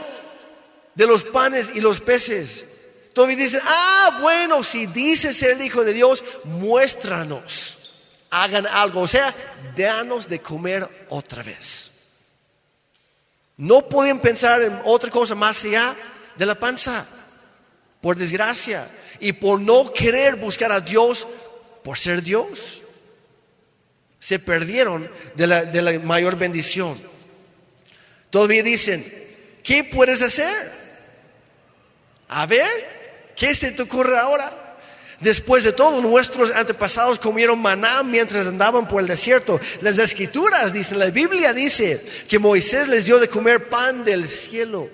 [0.97, 2.65] de los panes y los peces.
[3.13, 7.95] Todavía dicen, ah, bueno, si dices ser el Hijo de Dios, muéstranos.
[8.31, 9.33] Hagan algo, o sea,
[9.77, 11.94] danos de comer otra vez.
[13.57, 15.95] No pueden pensar en otra cosa más allá
[16.37, 17.07] de la panza,
[18.01, 18.87] por desgracia,
[19.21, 21.27] y por no querer buscar a Dios
[21.83, 22.83] por ser Dios
[24.25, 26.99] se perdieron de la, de la mayor bendición.
[28.31, 29.05] Todavía dicen,
[29.63, 30.73] ¿qué puedes hacer?
[32.29, 32.67] A ver,
[33.37, 34.51] ¿qué se te ocurre ahora?
[35.25, 39.59] Después de todo, nuestros antepasados comieron maná mientras andaban por el desierto.
[39.81, 44.87] Las escrituras dicen, la Biblia dice que Moisés les dio de comer pan del cielo.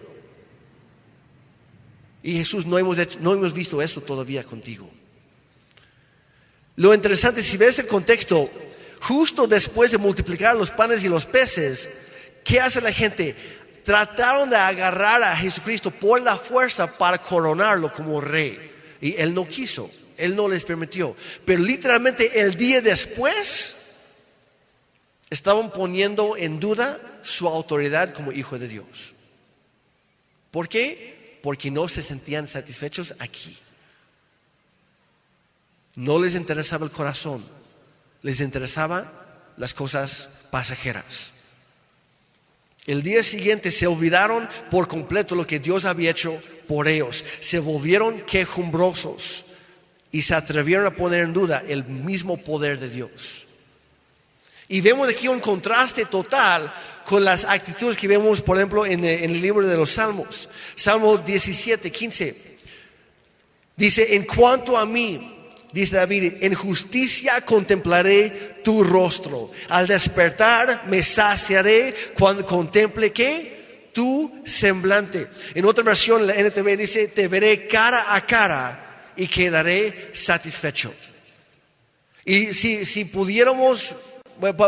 [2.23, 4.89] Y Jesús, no hemos, no hemos visto esto todavía contigo.
[6.77, 8.49] Lo interesante, si ves el contexto,
[9.01, 11.89] justo después de multiplicar los panes y los peces,
[12.45, 13.35] ¿qué hace la gente?
[13.83, 18.71] Trataron de agarrar a Jesucristo por la fuerza para coronarlo como rey.
[19.01, 19.91] Y él no quiso,
[20.21, 21.17] él no les permitió.
[21.45, 23.77] Pero literalmente el día después
[25.31, 29.15] estaban poniendo en duda su autoridad como hijo de Dios.
[30.51, 31.39] ¿Por qué?
[31.43, 33.57] Porque no se sentían satisfechos aquí.
[35.95, 37.61] No les interesaba el corazón
[38.23, 39.11] les interesaban
[39.57, 41.33] las cosas pasajeras.
[42.87, 47.25] El día siguiente se olvidaron por completo lo que Dios había hecho por ellos.
[47.41, 49.45] Se volvieron quejumbrosos
[50.13, 53.47] y se atrevieron a poner en duda el mismo poder de Dios.
[54.69, 56.73] Y vemos aquí un contraste total
[57.05, 60.49] con las actitudes que vemos, por ejemplo, en el, libro de los Salmos.
[60.77, 62.37] Salmo 17, 15.
[63.77, 65.37] Dice, en cuanto a mí,
[65.73, 69.53] Dice David, en justicia contemplaré tu rostro.
[69.69, 73.91] Al despertar me saciaré cuando contemple qué?
[73.93, 75.29] Tu semblante.
[75.55, 78.90] En otra versión, la NTV dice, te veré cara a cara
[79.21, 80.95] y quedaré satisfecho.
[82.25, 83.95] Y si, si pudiéramos,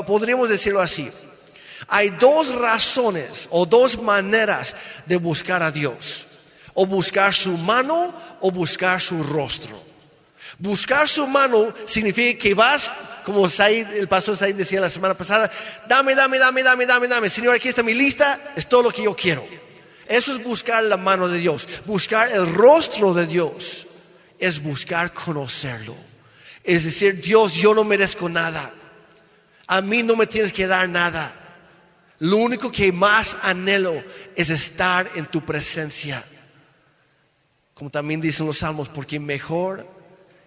[0.06, 1.10] podríamos decirlo así.
[1.88, 6.26] Hay dos razones o dos maneras de buscar a Dios.
[6.74, 9.82] O buscar su mano o buscar su rostro.
[10.58, 12.92] Buscar su mano significa que vas,
[13.24, 15.50] como el pastor Said decía la semana pasada,
[15.88, 17.30] dame, dame, dame, dame, dame, dame.
[17.30, 19.46] Señor, aquí está mi lista, es todo lo que yo quiero.
[20.06, 21.66] Eso es buscar la mano de Dios.
[21.86, 23.86] Buscar el rostro de Dios
[24.42, 25.94] es buscar conocerlo.
[26.64, 28.74] Es decir, Dios, yo no merezco nada.
[29.68, 31.32] A mí no me tienes que dar nada.
[32.18, 34.02] Lo único que más anhelo
[34.34, 36.24] es estar en tu presencia.
[37.72, 39.86] Como también dicen los salmos, porque mejor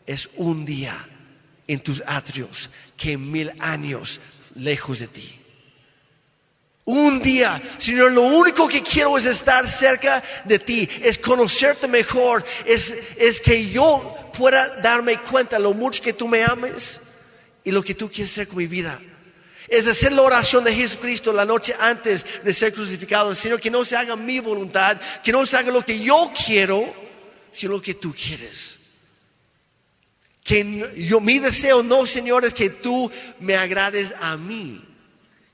[0.05, 1.07] es un día
[1.65, 4.19] en tus atrios que mil años
[4.55, 5.34] lejos de ti.
[6.85, 12.45] Un día, Señor, lo único que quiero es estar cerca de ti, es conocerte mejor,
[12.63, 16.99] es, es que yo pueda darme cuenta lo mucho que tú me ames
[17.63, 19.01] y lo que tú quieres hacer con mi vida.
[19.67, 23.33] Es hacer la oración de Jesucristo la noche antes de ser crucificado.
[23.33, 26.93] Señor, que no se haga mi voluntad, que no se haga lo que yo quiero,
[27.51, 28.77] sino lo que tú quieres.
[30.43, 34.79] Que yo, mi deseo no, Señor, es que tú me agrades a mí,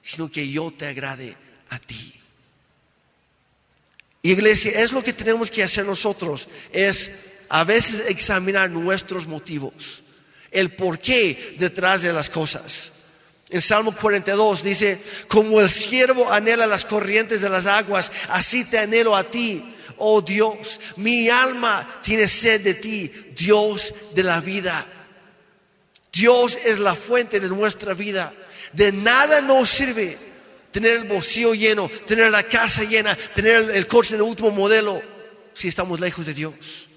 [0.02, 1.36] sino que yo te agrade
[1.70, 2.14] a ti.
[4.24, 7.12] Iglesia, es lo que tenemos que hacer nosotros, es
[7.50, 10.04] a veces examinar nuestros motivos,
[10.52, 12.92] el porqué detrás de las cosas.
[13.50, 18.78] En Salmo 42 dice, como el siervo anhela las corrientes de las aguas, así te
[18.78, 19.64] anhelo a ti
[20.04, 24.86] oh Dios, mi alma tiene sed de ti, Dios de la vida.
[26.12, 28.34] Dios es la fuente de nuestra vida.
[28.74, 30.18] De nada nos sirve
[30.72, 35.02] tener el bolsillo lleno, tener la casa llena, tener el coche de último modelo,
[35.54, 36.88] si estamos lejos de Dios.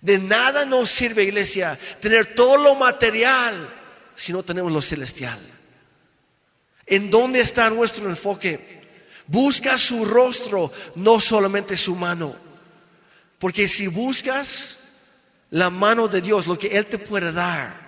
[0.00, 3.68] De nada nos sirve, iglesia, tener todo lo material
[4.20, 5.38] si no tenemos lo celestial?
[6.84, 8.82] ¿En dónde está nuestro enfoque?
[9.26, 12.36] Busca su rostro, no solamente su mano.
[13.38, 14.76] Porque si buscas
[15.48, 17.79] la mano de Dios, lo que Él te puede dar,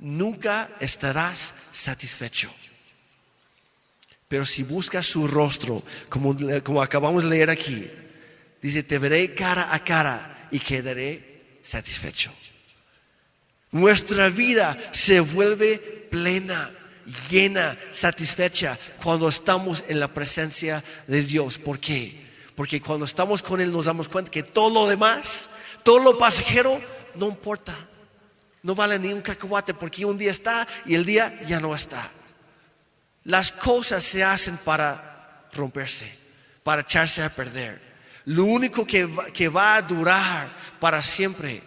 [0.00, 2.50] nunca estarás satisfecho.
[4.28, 7.88] Pero si buscas su rostro, como, como acabamos de leer aquí,
[8.62, 12.32] dice, te veré cara a cara y quedaré satisfecho.
[13.72, 15.78] Nuestra vida se vuelve
[16.10, 16.70] plena,
[17.28, 21.58] llena, satisfecha cuando estamos en la presencia de Dios.
[21.58, 22.20] ¿Por qué?
[22.54, 25.50] Porque cuando estamos con Él nos damos cuenta que todo lo demás,
[25.82, 26.80] todo lo pasajero,
[27.16, 27.76] no importa.
[28.62, 32.10] No vale ni un cacahuate porque un día está y el día ya no está.
[33.24, 36.12] Las cosas se hacen para romperse,
[36.62, 37.80] para echarse a perder.
[38.26, 41.62] Lo único que va a durar para siempre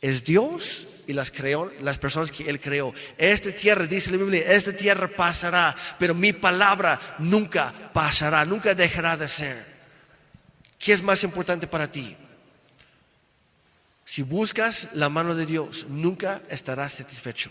[0.00, 2.92] es Dios y las, creó, las personas que Él creó.
[3.18, 9.16] Esta tierra, dice la Biblia, esta tierra pasará, pero mi palabra nunca pasará, nunca dejará
[9.16, 9.72] de ser.
[10.78, 12.16] ¿Qué es más importante para ti?
[14.12, 17.48] Si buscas la mano de Dios, nunca estarás satisfecho.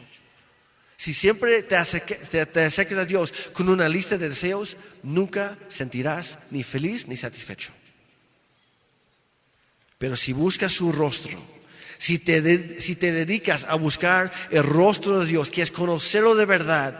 [0.95, 7.07] Si siempre te acerques a Dios con una lista de deseos, nunca sentirás ni feliz
[7.07, 7.71] ni satisfecho.
[9.97, 11.43] Pero si buscas su rostro,
[11.97, 16.45] si te, si te dedicas a buscar el rostro de Dios, que es conocerlo de
[16.45, 16.93] verdad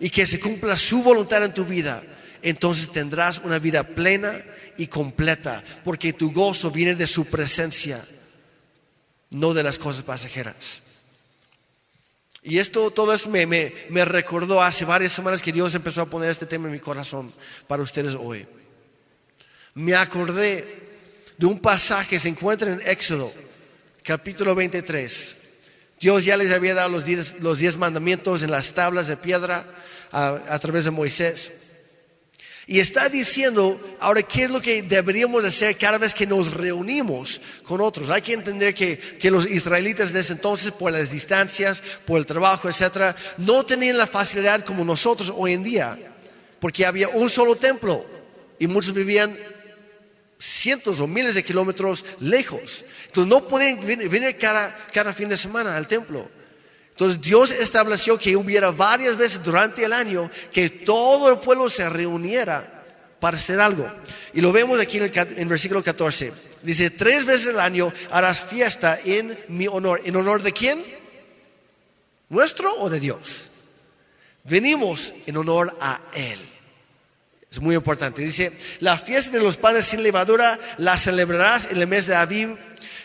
[0.00, 2.02] y que se cumpla su voluntad en tu vida,
[2.42, 4.34] entonces tendrás una vida plena
[4.76, 8.04] y completa, porque tu gozo viene de su presencia,
[9.30, 10.82] no de las cosas pasajeras.
[12.42, 16.06] Y esto, todo esto me, me, me, recordó hace varias semanas que Dios empezó a
[16.06, 17.32] poner este tema en mi corazón
[17.66, 18.46] para ustedes hoy.
[19.74, 20.64] Me acordé
[21.36, 23.32] de un pasaje que se encuentra en Éxodo
[24.08, 25.36] capítulo 23.
[26.00, 29.66] Dios ya les había dado los diez, los diez mandamientos en las tablas de piedra
[30.10, 31.52] a, través de Moisés.
[32.70, 37.40] Y está diciendo, ahora, ¿qué es lo que deberíamos hacer cada vez que nos reunimos
[37.64, 38.10] con otros?
[38.10, 42.26] Hay que entender que, que, los israelitas en ese entonces, por las distancias, por el
[42.26, 45.98] trabajo, etcétera, no tenían la facilidad como nosotros hoy en día,
[46.60, 48.04] porque había un solo templo
[48.58, 49.34] y muchos vivían
[50.38, 52.84] cientos o miles de kilómetros lejos.
[53.06, 56.28] Entonces no pueden venir cada, cada fin de semana al templo.
[56.98, 61.88] Entonces Dios estableció que hubiera varias veces durante el año que todo el pueblo se
[61.88, 62.82] reuniera
[63.20, 63.88] para hacer algo.
[64.34, 65.04] Y lo vemos aquí en
[65.36, 66.32] el, versículo 14.
[66.60, 70.00] Dice, tres veces al año harás fiesta en mi honor.
[70.04, 70.84] ¿En honor de quién?
[72.30, 73.52] ¿Nuestro o de Dios?
[74.42, 76.40] Venimos en honor a Él.
[77.48, 78.22] Es muy importante.
[78.22, 82.58] Dice, la fiesta de los panes sin levadura la celebrarás en el mes de Aviv,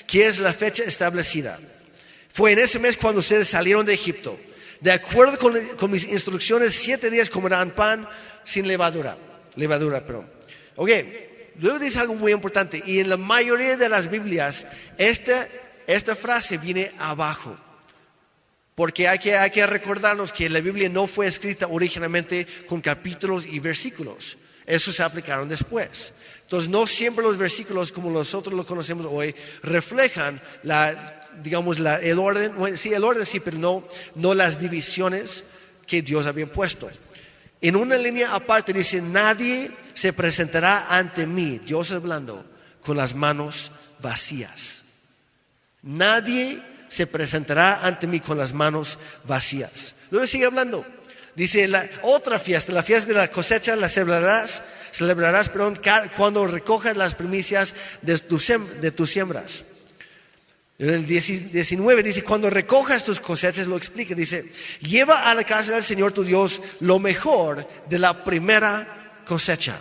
[0.08, 1.60] que es la fecha establecida.
[2.34, 4.39] Fue en ese mes cuando ustedes salieron de Egipto.
[4.82, 8.10] De acuerdo con, mis instrucciones, siete días comerán pan
[8.43, 9.15] sin levadura.
[9.56, 10.28] Levadura, perdón.
[10.76, 10.89] Ok,
[11.60, 12.82] luego dice algo muy importante.
[12.88, 14.65] Y en la mayoría de las Biblias,
[14.98, 15.48] esta,
[15.86, 17.56] esta frase viene abajo.
[18.74, 23.46] Porque hay que, hay que recordarnos que la Biblia no fue escrita originalmente con capítulos
[23.46, 24.38] y versículos.
[24.65, 26.13] Esos se aplicaron después.
[26.41, 32.19] Entonces, no siempre los versículos como nosotros lo conocemos hoy reflejan la, digamos, la, el
[32.19, 35.43] orden, sí, el orden sí, pero no, no las divisiones
[35.88, 36.89] que Dios había puesto.
[37.62, 42.46] En una línea aparte dice, nadie se presentará ante mí, Dios hablando,
[42.82, 44.84] con las manos vacías.
[45.82, 49.96] Nadie se presentará ante mí con las manos vacías.
[50.12, 50.86] Luego sigue hablando.
[51.36, 55.50] Dice, la otra fiesta, la fiesta de la cosecha, la celebrarás, celebrarás
[56.15, 58.19] cuando recojas las primicias de,
[58.82, 59.63] de tus siembras.
[60.79, 64.43] En el 19 dice, cuando recojas tus cosechas, lo explica, dice,
[64.81, 69.79] lleva a la casa del Señor tu Dios lo mejor de la primera cosecha.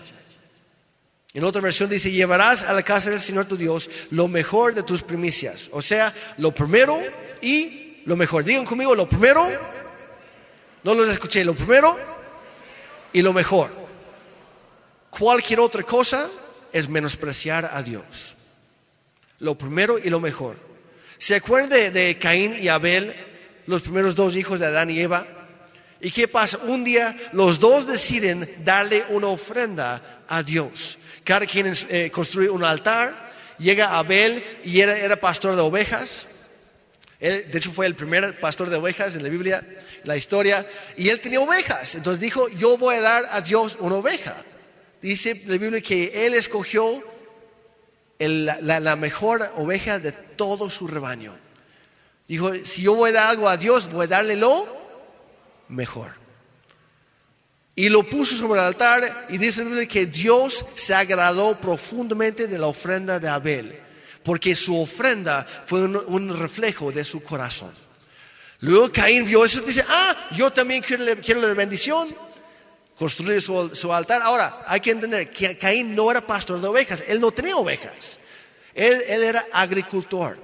[1.34, 4.82] En otra versión dice, llevarás a la casa del Señor tu Dios lo mejor de
[4.82, 5.70] tus primicias.
[5.72, 7.00] O sea, lo primero
[7.40, 8.44] y lo mejor.
[8.44, 9.48] Digan conmigo, lo primero,
[10.84, 11.98] no los escuché, lo primero
[13.14, 13.70] y lo mejor.
[15.08, 16.28] Cualquier otra cosa
[16.70, 18.34] es menospreciar a Dios.
[19.38, 20.71] Lo primero y lo mejor.
[21.22, 23.14] ¿Se acuerdan de, Caín y Abel,
[23.66, 25.24] los primeros dos hijos de Adán y Eva?
[26.00, 26.58] ¿Y qué pasa?
[26.64, 30.98] Un día los dos deciden darle una ofrenda a Dios.
[31.22, 33.14] Cada quien eh, construye un altar.
[33.60, 36.26] Llega Abel y era, era pastor de ovejas.
[37.20, 39.64] De hecho, fue el primer pastor de ovejas en la Biblia,
[40.02, 40.66] la historia.
[40.96, 41.94] Y él tenía ovejas.
[41.94, 44.34] Entonces dijo, yo voy a dar a Dios una oveja.
[45.00, 47.00] Dice la Biblia que él escogió
[48.18, 51.34] la, mejor oveja de todo su rebaño.
[52.28, 54.66] Dijo, si yo voy a dar algo a Dios, voy a darle lo
[55.68, 56.12] mejor.
[57.74, 62.66] Y lo puso sobre el altar y dice que Dios se agradó profundamente de la
[62.66, 63.74] ofrenda de Abel,
[64.22, 67.72] porque su ofrenda fue un, reflejo de su corazón.
[68.60, 72.08] Luego Caín vio eso y dice, ah, yo también quiero, quiero la bendición,
[73.02, 74.22] construir su, altar.
[74.22, 78.16] Ahora, hay que entender que Caín no era pastor de ovejas, él no tenía ovejas,
[78.74, 80.38] él, él era agricultor,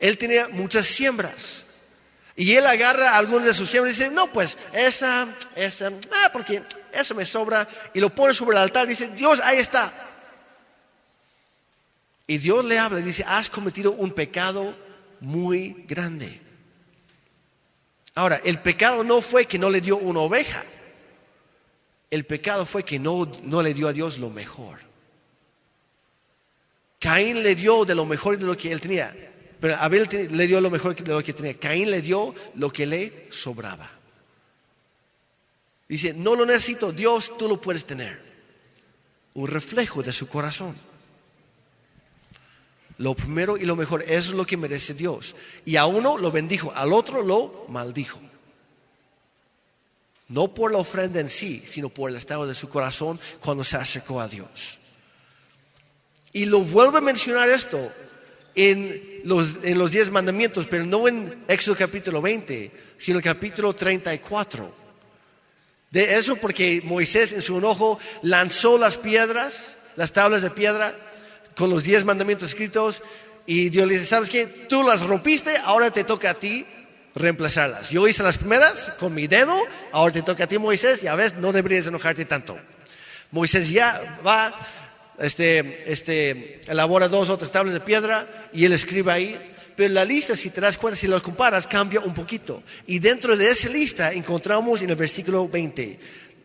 [0.00, 1.62] él tenía muchas siembras.
[2.34, 6.60] Y él agarra algunos de sus siembras y dice, no, pues esa, esa, ah, porque
[6.92, 7.68] eso me sobra.
[7.94, 9.92] Y lo pone sobre el altar dice, Dios, ahí está.
[12.26, 14.76] Y Dios le habla y dice, has cometido un pecado
[15.20, 16.40] muy grande.
[18.16, 20.64] Ahora, el pecado no fue que no le dio una oveja.
[22.10, 24.80] El pecado fue que no, no le dio a Dios lo mejor.
[26.98, 29.14] Caín le dio de lo mejor de lo que él tenía.
[29.60, 31.54] Pero Abel le dio lo mejor de lo que tenía.
[31.58, 33.90] Caín le dio lo que le sobraba.
[35.88, 38.22] Dice, no lo necesito, Dios, tú lo puedes tener.
[39.34, 40.74] Un reflejo de su corazón.
[42.98, 45.34] Lo primero y lo mejor, eso es lo que merece Dios.
[45.64, 48.20] Y a uno lo bendijo, al otro lo maldijo.
[50.30, 53.76] No por la ofrenda en sí, sino por el estado de su corazón cuando se
[53.76, 54.78] acercó a Dios.
[56.32, 57.92] Y lo vuelve a mencionar esto
[58.54, 63.74] en los, en los diez mandamientos, pero no en Éxodo capítulo 20, sino en capítulo
[63.74, 64.72] 34.
[65.90, 70.94] De eso porque Moisés en su enojo lanzó las piedras, las tablas de piedra,
[71.56, 73.02] con los diez mandamientos escritos,
[73.46, 74.46] y Dios le dice, ¿sabes qué?
[74.46, 76.64] Tú las rompiste, ahora te toca a ti
[77.14, 77.90] reemplazarlas.
[77.90, 79.56] Yo hice las primeras con mi dedo,
[79.92, 82.58] ahora te toca a ti Moisés, ya ves, no deberías enojarte tanto.
[83.30, 84.52] Moisés ya va
[85.18, 89.46] este, este, elabora dos o tres tablas de piedra y él escribe ahí.
[89.76, 92.62] Pero la lista, si te das cuenta, si lo comparas, cambia un poquito.
[92.86, 95.98] Y dentro de esa lista encontramos en el versículo 20,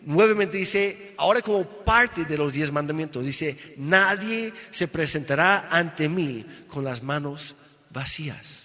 [0.05, 6.45] nuevamente dice, ahora como parte de los diez mandamientos, dice, nadie se presentará ante mí
[6.67, 7.55] con las manos
[7.89, 8.64] vacías.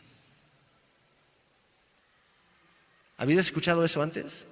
[3.20, 4.46] ¿Habías escuchado eso antes?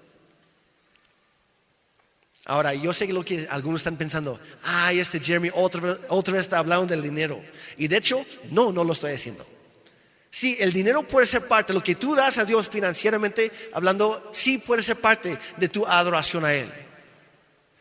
[2.45, 6.87] Ahora, yo sé lo que algunos están pensando, ay, este Jeremy otra vez, está hablando
[6.87, 7.43] del dinero.
[7.79, 9.45] Y de hecho, no, no lo estoy haciendo.
[10.31, 14.59] Sí, el dinero puede ser parte, lo que tú das a Dios financieramente, hablando, sí
[14.59, 16.71] puede ser parte de tu adoración a Él.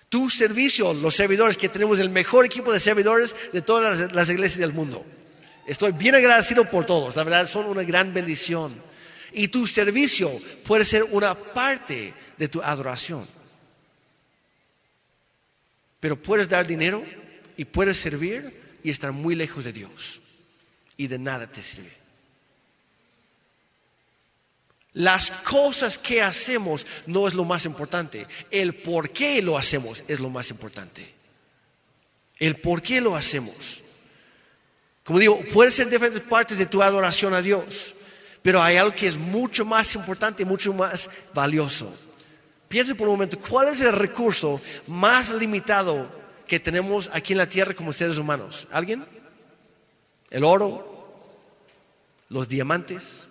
[0.08, 4.60] Tu servicio, los servidores, que tenemos el mejor equipo de servidores de todas las iglesias
[4.60, 5.06] del mundo.
[5.66, 8.87] Estoy bien agradecido por todos, la verdad son una gran bendición.
[9.34, 10.32] Y tu servicio
[10.66, 13.28] puede ser una parte de tu adoración.
[16.00, 17.04] Pero puedes dar dinero
[17.56, 20.22] y puedes servir y estar muy lejos de Dios.
[20.96, 21.92] Y de nada te sirve.
[24.94, 28.26] Las cosas que hacemos no es lo más importante.
[28.50, 31.14] El por qué lo hacemos es lo más importante.
[32.40, 33.84] El por qué lo hacemos.
[35.04, 37.94] Como digo, puede ser diferentes partes de tu adoración a Dios,
[38.48, 41.94] pero hay algo que es mucho más importante y mucho más valioso.
[42.70, 46.10] Piense por un momento, ¿cuál es el recurso más limitado
[46.48, 48.66] que tenemos aquí en la tierra como seres humanos?
[48.72, 49.06] ¿Alguien?
[50.30, 51.44] ¿El oro?
[52.30, 53.28] ¿Los diamantes?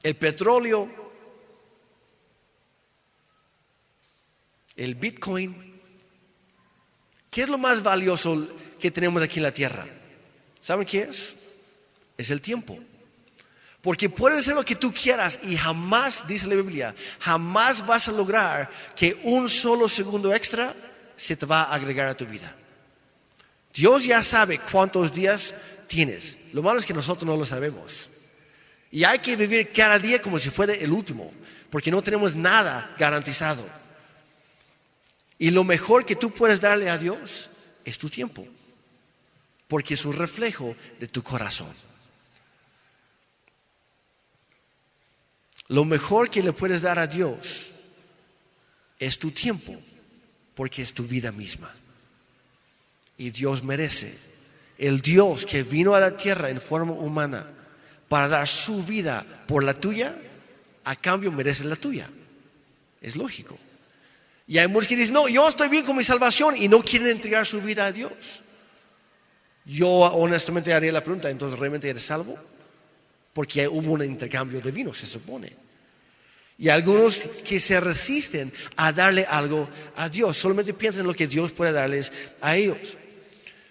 [0.00, 0.88] ¿El petróleo?
[4.76, 5.80] ¿El bitcoin?
[7.32, 8.46] ¿Qué es lo más valioso
[8.78, 9.88] que tenemos aquí en la tierra?
[10.60, 11.34] ¿Saben qué es?
[12.16, 12.78] Es el tiempo.
[13.82, 18.12] Porque puede ser lo que tú quieras y jamás, dice la Biblia, jamás vas a
[18.12, 20.72] lograr que un solo segundo extra
[21.16, 22.56] se te va a agregar a tu vida.
[23.74, 25.52] Dios ya sabe cuántos días
[25.88, 26.38] tienes.
[26.52, 28.10] Lo malo es que nosotros no lo sabemos.
[28.92, 31.32] Y hay que vivir cada día como si fuera el último,
[31.68, 33.66] porque no tenemos nada garantizado.
[35.38, 37.50] Y lo mejor que tú puedes darle a Dios
[37.84, 38.46] es tu tiempo,
[39.66, 41.74] porque es un reflejo de tu corazón.
[45.72, 47.70] Lo mejor que le puedes dar a Dios
[48.98, 49.74] es tu tiempo,
[50.54, 51.72] porque es tu vida misma.
[53.16, 54.14] Y Dios merece.
[54.76, 57.46] El Dios que vino a la tierra en forma humana
[58.06, 60.14] para dar su vida por la tuya,
[60.84, 62.06] a cambio merece la tuya.
[63.00, 63.56] Es lógico.
[64.46, 67.08] Y hay muchos que dicen, no, yo estoy bien con mi salvación y no quieren
[67.08, 68.42] entregar su vida a Dios.
[69.64, 72.36] Yo honestamente haría la pregunta, entonces, ¿realmente eres salvo?
[73.32, 75.52] Porque hubo un intercambio de vino, se supone.
[76.58, 81.26] Y algunos que se resisten a darle algo a Dios, solamente piensan en lo que
[81.26, 82.96] Dios puede darles a ellos.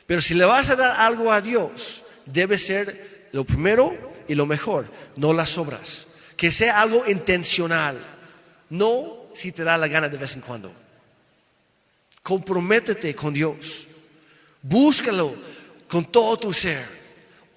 [0.06, 3.96] Pero si le vas a dar algo a Dios, debe ser lo primero
[4.28, 6.08] y lo mejor, no las obras.
[6.36, 7.98] Que sea algo intencional,
[8.70, 10.74] no si te da la gana de vez en cuando.
[12.22, 13.88] Comprométete con Dios.
[14.62, 15.34] Búscalo
[15.88, 17.01] con todo tu ser.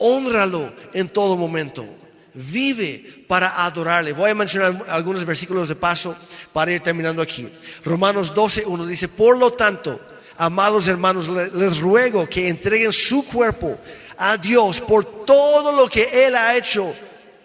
[0.06, 1.86] Honralo en todo momento.
[2.34, 4.12] Vive para adorarle.
[4.12, 6.14] Voy a mencionar algunos versículos de paso
[6.52, 7.48] para ir terminando aquí.
[7.82, 9.98] Romanos 12, 1 dice, por lo tanto,
[10.36, 13.78] amados hermanos, les ruego que entreguen su cuerpo
[14.18, 16.94] a Dios por todo lo que Él ha hecho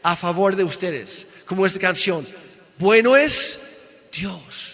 [0.04, 1.26] a favor de ustedes.
[1.46, 2.28] Como esta canción,
[2.78, 3.58] bueno es
[4.12, 4.69] Dios.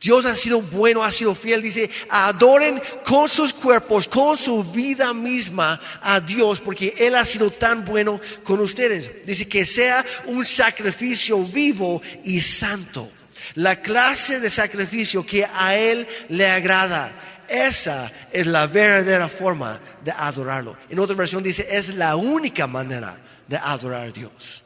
[0.00, 1.62] Dios ha sido bueno, ha sido fiel.
[1.62, 7.50] Dice, adoren con sus cuerpos, con su vida misma a Dios, porque Él ha sido
[7.50, 9.26] tan bueno con ustedes.
[9.26, 13.10] Dice que sea un sacrificio vivo y santo.
[13.54, 17.10] La clase de sacrificio que a Él le agrada.
[17.48, 20.76] Esa es la verdadera forma de adorarlo.
[20.90, 23.16] En otra versión dice, es la única manera
[23.46, 24.62] de adorar a Dios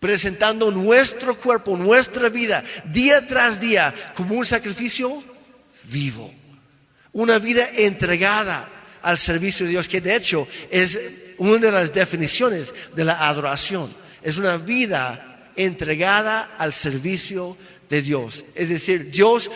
[0.00, 5.22] presentando nuestro cuerpo, nuestra vida, día tras día, como un sacrificio
[5.84, 6.32] vivo.
[7.12, 8.66] Una vida entregada
[9.02, 10.98] al servicio de Dios, que de hecho es
[11.36, 13.94] una de las definiciones de la adoración.
[14.22, 17.56] Es una vida entregada al servicio
[17.90, 18.44] de Dios.
[18.54, 19.50] Es decir, Dios,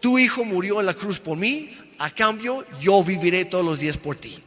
[0.00, 3.96] tu hijo murió en la cruz por mí, a cambio yo viviré todos los días
[3.96, 4.40] por ti.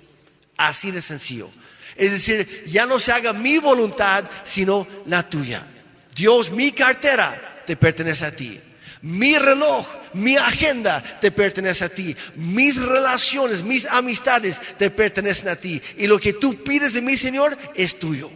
[0.58, 1.50] Así de sencillo.
[1.96, 5.66] Es decir, ya no se haga mi voluntad, sino la tuya.
[6.14, 8.60] Dios, mi cartera te pertenece a ti.
[9.02, 12.16] Mi reloj, mi agenda te pertenece a ti.
[12.36, 15.82] Mis relaciones, mis amistades te pertenecen a ti.
[15.98, 18.30] Y lo que tú pides de mí, Señor, es tuyo.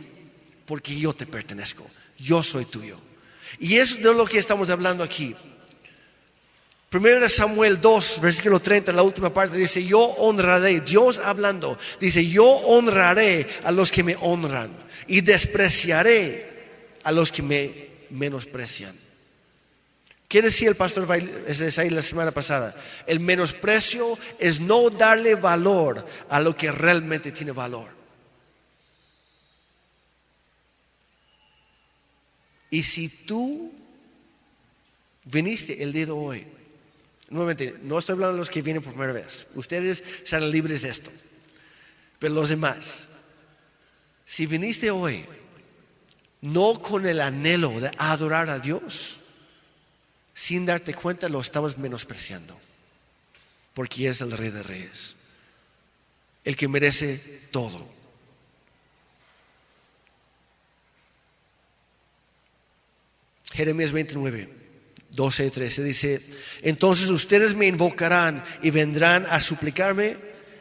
[0.65, 1.89] Porque yo te pertenezco.
[2.19, 2.99] Yo soy tuyo.
[3.59, 5.35] Y eso es de lo que estamos hablando aquí.
[6.89, 12.25] Primero de Samuel 2, versículo 30, la última parte dice, yo honraré, Dios hablando, dice,
[12.25, 14.71] yo honraré a los que me honran
[15.05, 16.49] y despreciaré
[17.03, 18.95] a los que me menosprecian.
[20.27, 22.75] ¿Qué decía el pastor ahí la semana pasada?
[23.05, 27.87] El menosprecio es no darle valor a lo que realmente tiene valor.
[32.71, 33.71] Y si tú
[35.25, 36.58] viniste el día de hoy
[37.29, 39.47] Nuevamente, no estoy hablando de los que vienen por primera vez.
[39.53, 41.11] Ustedes serán libres de esto.
[42.17, 43.07] Pero los demás,
[44.25, 45.25] si viniste hoy
[46.41, 49.19] no con el anhelo de adorar a Dios,
[50.33, 52.59] sin darte cuenta lo estabas menospreciando.
[53.73, 55.15] Porque es el rey de reyes.
[56.43, 57.87] El que merece todo.
[63.51, 64.58] Jeremías 29.
[65.11, 66.21] 12 y 13 dice,
[66.61, 70.17] entonces ustedes me invocarán y vendrán a suplicarme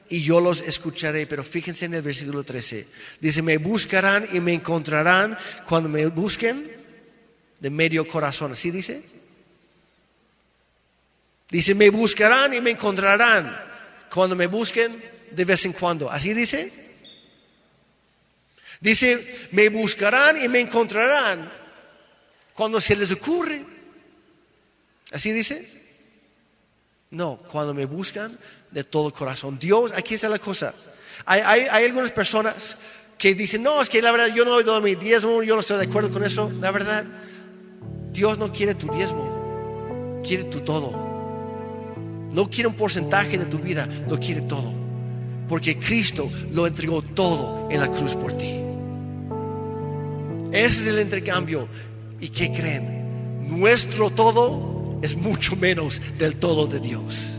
[0.09, 1.26] y yo los escucharé.
[1.26, 2.86] Pero fíjense en el versículo 13.
[3.20, 5.36] Dice, me buscarán y me encontrarán
[5.66, 6.70] cuando me busquen
[7.61, 8.53] de medio corazón.
[8.53, 9.03] ¿Así dice?
[11.51, 13.55] Dice, me buscarán y me encontrarán
[14.11, 16.11] cuando me busquen de vez en cuando.
[16.11, 16.72] ¿Así dice?
[18.80, 21.51] Dice, me buscarán y me encontrarán
[22.55, 23.78] cuando se les ocurre.
[25.12, 25.66] ¿Así dice?
[27.11, 28.36] No, cuando me buscan
[28.70, 29.59] de todo corazón.
[29.59, 30.74] Dios, aquí está la cosa.
[31.24, 32.76] Hay, algunas personas
[33.16, 35.78] que dicen, no, es que la verdad yo no doy mi diezmo, yo no estoy
[35.78, 36.50] de acuerdo con eso.
[36.61, 37.04] La verdad,
[38.12, 41.06] Dios no quiere tu diezmo, quiere tu todo.
[42.32, 44.72] No quiere un porcentaje de tu vida, lo quiere todo.
[45.48, 48.61] Porque Cristo lo entregó todo en la cruz por ti.
[50.52, 51.66] Ese es el intercambio.
[52.20, 53.48] ¿Y qué creen?
[53.48, 57.38] Nuestro todo es mucho menos del todo de Dios.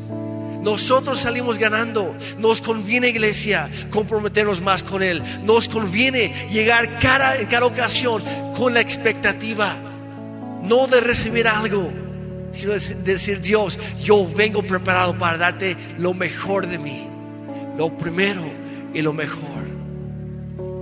[0.62, 2.14] Nosotros salimos ganando.
[2.38, 5.22] Nos conviene, iglesia, comprometernos más con Él.
[5.44, 8.22] Nos conviene llegar cada, en cada ocasión
[8.56, 9.78] con la expectativa,
[10.64, 11.90] no de recibir algo,
[12.52, 17.08] sino de decir, Dios, yo vengo preparado para darte lo mejor de mí,
[17.78, 18.44] lo primero
[18.94, 19.50] y lo mejor.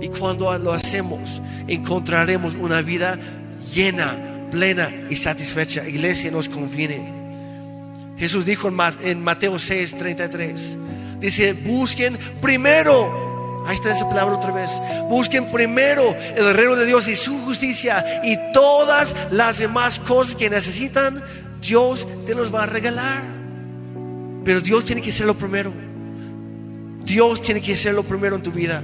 [0.00, 3.18] Y cuando lo hacemos, encontraremos una vida
[3.72, 5.86] llena plena y satisfecha.
[5.86, 7.18] Iglesia nos conviene.
[8.16, 8.68] Jesús dijo
[9.02, 10.76] en Mateo 6, 33.
[11.20, 13.64] Dice, busquen primero.
[13.66, 14.70] Ahí está esa palabra otra vez.
[15.08, 16.02] Busquen primero
[16.36, 18.04] el reino de Dios y su justicia.
[18.24, 21.22] Y todas las demás cosas que necesitan,
[21.60, 23.22] Dios te los va a regalar.
[24.44, 25.72] Pero Dios tiene que ser lo primero.
[27.04, 28.82] Dios tiene que ser lo primero en tu vida.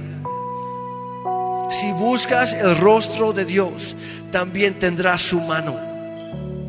[1.69, 3.95] Si buscas el rostro de Dios,
[4.31, 5.75] también tendrás su mano.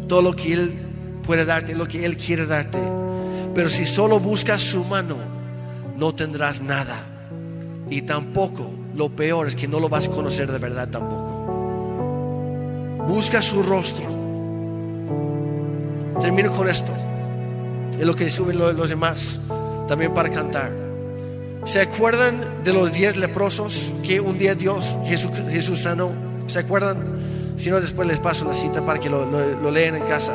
[0.08, 0.72] Todo lo que Él
[1.22, 2.78] puede darte, lo que Él quiere darte.
[3.54, 5.16] Pero si solo buscas su mano,
[5.96, 6.96] no tendrás nada.
[7.88, 11.36] Y tampoco, lo peor es que no lo vas a conocer de verdad tampoco.
[13.06, 14.06] Busca su rostro.
[16.20, 16.92] Termino con esto.
[17.98, 19.38] Es lo que suben los demás
[19.86, 20.85] también para cantar.
[21.66, 26.12] ¿Se acuerdan de los diez leprosos que un día Dios, Jesús, Jesús sanó?
[26.46, 27.56] ¿Se acuerdan?
[27.56, 30.32] Si no, después les paso la cita para que lo, lo lean en casa.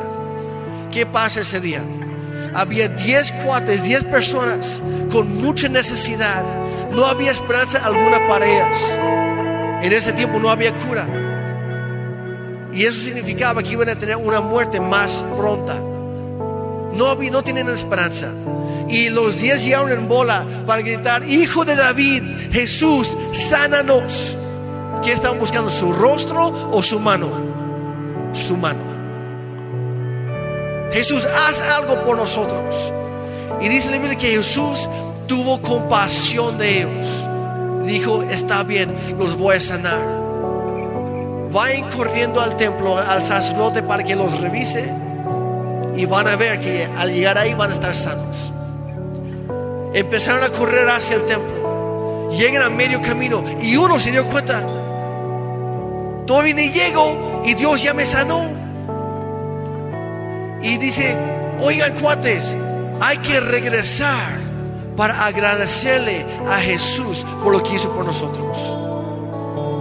[0.92, 1.80] ¿Qué pasa ese día?
[2.52, 6.44] Había diez cuates, diez personas con mucha necesidad.
[6.92, 8.78] No había esperanza alguna para ellas.
[9.82, 11.06] En ese tiempo no había cura.
[12.74, 15.80] Y eso significaba que iban a tener una muerte más pronta.
[16.94, 18.32] No, no tienen esperanza.
[18.88, 22.22] Y los diez llegaron en bola para gritar, Hijo de David,
[22.52, 24.36] Jesús, sánanos.
[25.02, 25.70] ¿Qué estaban buscando?
[25.70, 27.28] ¿Su rostro o su mano?
[28.32, 28.92] Su mano.
[30.92, 32.92] Jesús, haz algo por nosotros.
[33.60, 34.88] Y dice la Biblia que Jesús
[35.26, 37.26] tuvo compasión de ellos.
[37.86, 40.00] Dijo, está bien, los voy a sanar.
[41.50, 44.92] Vayan corriendo al templo, al sacerdote para que los revise.
[45.96, 48.52] Y van a ver que al llegar ahí van a estar sanos.
[49.94, 52.30] Empezaron a correr hacia el templo.
[52.30, 54.62] Llegan a medio camino y uno se dio cuenta.
[56.26, 58.48] Todavía ni llego y Dios ya me sanó.
[60.62, 61.16] Y dice,
[61.60, 62.56] oigan cuates,
[63.00, 64.40] hay que regresar
[64.96, 68.76] para agradecerle a Jesús por lo que hizo por nosotros.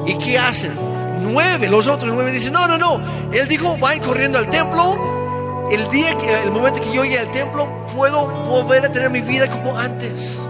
[0.07, 0.74] ¿Y qué hacen?
[1.22, 2.99] Nueve, los otros nueve dicen, no, no, no.
[3.32, 5.20] Él dijo, vayan corriendo al templo.
[5.72, 7.65] El día que, el momento que yo llegue al templo,
[7.95, 10.41] puedo volver a tener mi vida como antes.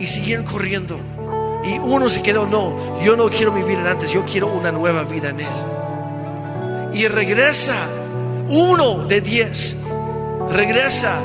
[0.00, 0.98] Y siguieron corriendo.
[1.64, 5.04] Y uno se quedó, no, yo no quiero mi vida antes, yo quiero una nueva
[5.04, 5.46] vida en Él.
[6.92, 7.76] Y regresa,
[8.48, 9.76] uno de diez,
[10.50, 11.20] regresa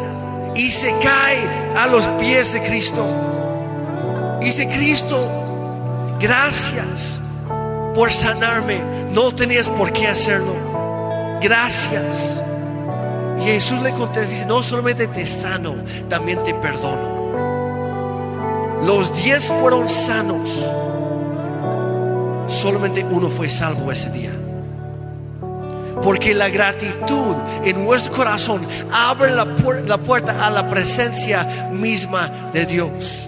[0.53, 1.39] y se cae
[1.77, 3.03] a los pies de Cristo.
[4.41, 5.27] Y dice, Cristo,
[6.19, 7.19] gracias
[7.95, 8.79] por sanarme.
[9.11, 10.53] No tenías por qué hacerlo.
[11.41, 12.41] Gracias.
[13.41, 15.75] Y Jesús le contesta, dice, no solamente te sano,
[16.07, 17.21] también te perdono.
[18.85, 20.49] Los diez fueron sanos.
[22.47, 24.31] Solamente uno fue salvo ese día.
[26.03, 28.61] Porque la gratitud en nuestro corazón
[28.91, 29.45] abre la,
[29.85, 33.27] la, puerta a la presencia misma de Dios.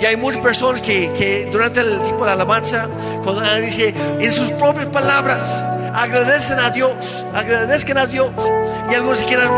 [0.00, 2.88] Y hay muchas personas que, que durante el tiempo de alabanza,
[3.22, 5.62] cuando dice en sus propias palabras,
[5.94, 8.30] agradecen a Dios, agradezcan a Dios.
[8.90, 9.50] Y algunos se quedan,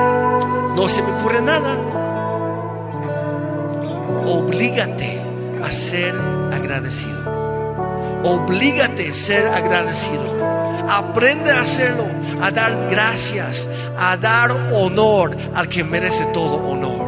[0.77, 1.75] no se me ocurre nada.
[4.27, 5.21] Oblígate
[5.63, 6.15] a ser
[6.53, 7.17] agradecido.
[8.23, 10.37] Oblígate a ser agradecido.
[10.89, 12.07] Aprende a hacerlo,
[12.43, 13.69] a dar gracias,
[13.99, 17.07] a dar honor al que merece todo honor.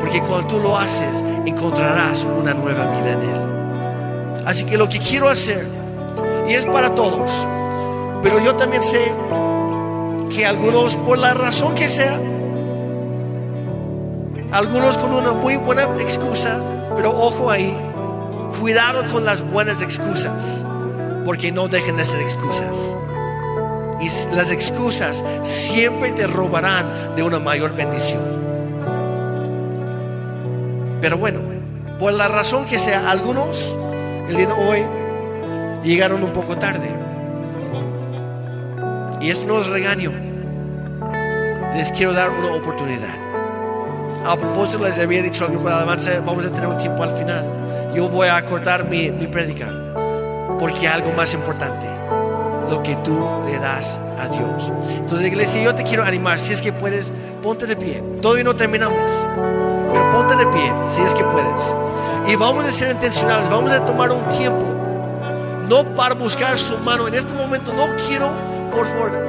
[0.00, 4.42] Porque cuando tú lo haces, encontrarás una nueva vida en Él.
[4.46, 5.66] Así que lo que quiero hacer,
[6.48, 7.46] y es para todos,
[8.22, 9.12] pero yo también sé
[10.30, 12.18] que algunos, por la razón que sea,
[14.52, 16.60] algunos con una muy buena excusa,
[16.96, 17.76] pero ojo ahí,
[18.60, 20.64] cuidado con las buenas excusas,
[21.24, 22.94] porque no dejen de ser excusas.
[24.00, 28.22] Y las excusas siempre te robarán de una mayor bendición.
[31.00, 31.40] Pero bueno,
[31.98, 33.76] por la razón que sea, algunos
[34.28, 34.84] el día de hoy
[35.84, 36.88] llegaron un poco tarde.
[39.20, 40.12] Y esto no es regaño.
[41.74, 43.16] Les quiero dar una oportunidad.
[44.24, 47.16] A propósito, les había dicho al grupo de alabanza, vamos a tener un tiempo al
[47.16, 47.44] final.
[47.94, 49.68] Yo voy a cortar mi, mi prédica.
[50.58, 51.86] Porque algo más importante.
[52.70, 54.72] Lo que tú le das a Dios.
[54.90, 56.38] Entonces, iglesia, yo te quiero animar.
[56.38, 57.12] Si es que puedes,
[57.42, 58.02] ponte de pie.
[58.20, 59.10] Todavía no terminamos.
[59.92, 61.74] Pero ponte de pie, si es que puedes.
[62.28, 63.48] Y vamos a ser intencionales.
[63.50, 64.64] Vamos a tomar un tiempo.
[65.68, 67.08] No para buscar su mano.
[67.08, 68.30] En este momento no quiero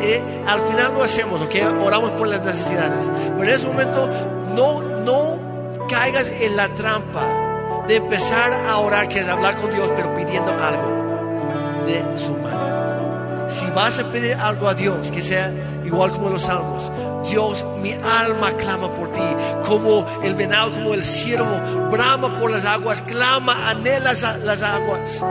[0.02, 1.56] eh, al final lo hacemos, ¿ok?
[1.84, 3.10] Oramos por las necesidades.
[3.38, 4.10] Pero en ese momento
[4.56, 9.90] no, no caigas en la trampa de empezar a orar, que es hablar con Dios,
[9.96, 13.50] pero pidiendo algo de su mano.
[13.50, 15.52] Si vas a pedir algo a Dios, que sea
[15.84, 16.92] igual como los salmos,
[17.28, 19.22] Dios, mi alma clama por ti,
[19.66, 25.24] como el venado, como el ciervo, brama por las aguas, clama, anhela las aguas.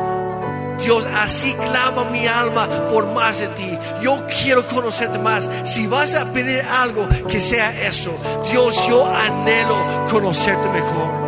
[0.79, 3.79] Dios, así clama mi alma por más de ti.
[4.01, 5.49] Yo quiero conocerte más.
[5.65, 8.13] Si vas a pedir algo, que sea eso.
[8.51, 9.77] Dios, yo anhelo
[10.11, 11.19] conocerte mejor.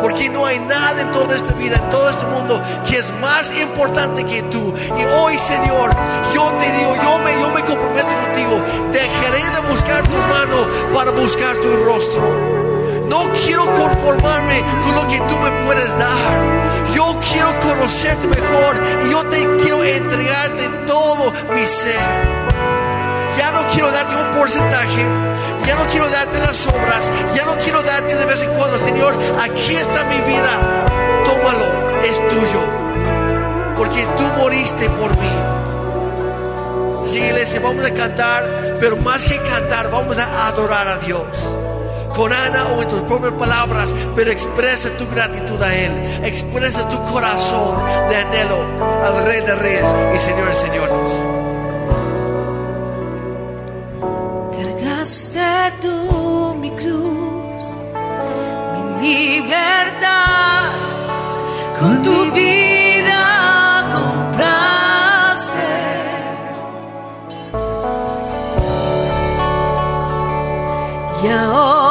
[0.00, 3.52] Porque no hay nada en toda esta vida, en todo este mundo, que es más
[3.60, 4.74] importante que tú.
[4.98, 5.90] Y hoy, Señor,
[6.34, 8.60] yo te digo, yo me, yo me comprometo contigo.
[8.92, 12.61] Dejaré de buscar tu mano para buscar tu rostro.
[13.12, 16.62] No quiero conformarme con lo que tú me puedes dar.
[17.60, 22.00] conocerte mejor y yo te quiero entregarte todo mi ser.
[23.36, 25.04] Ya no quiero darte un porcentaje,
[25.66, 29.14] ya no quiero darte las obras, ya no quiero darte de vez en cuando, Señor,
[29.42, 30.84] aquí está mi vida,
[31.26, 35.30] tómalo, es tuyo, porque tú moriste por mí.
[37.04, 38.44] Así iglesia, vamos a cantar,
[38.80, 41.26] pero más que cantar, vamos a adorar a Dios.
[42.14, 45.92] Con Ana o en tus propias palabras, pero expresa tu gratitud a Él.
[46.24, 47.76] Expresa tu corazón
[48.08, 48.58] de anhelo
[49.02, 50.92] al Rey de Reyes y Señores, Señores.
[54.52, 57.76] Cargaste tú mi cruz,
[59.00, 60.70] mi libertad,
[61.80, 65.60] con tu vida compraste.
[71.24, 71.81] Y ahora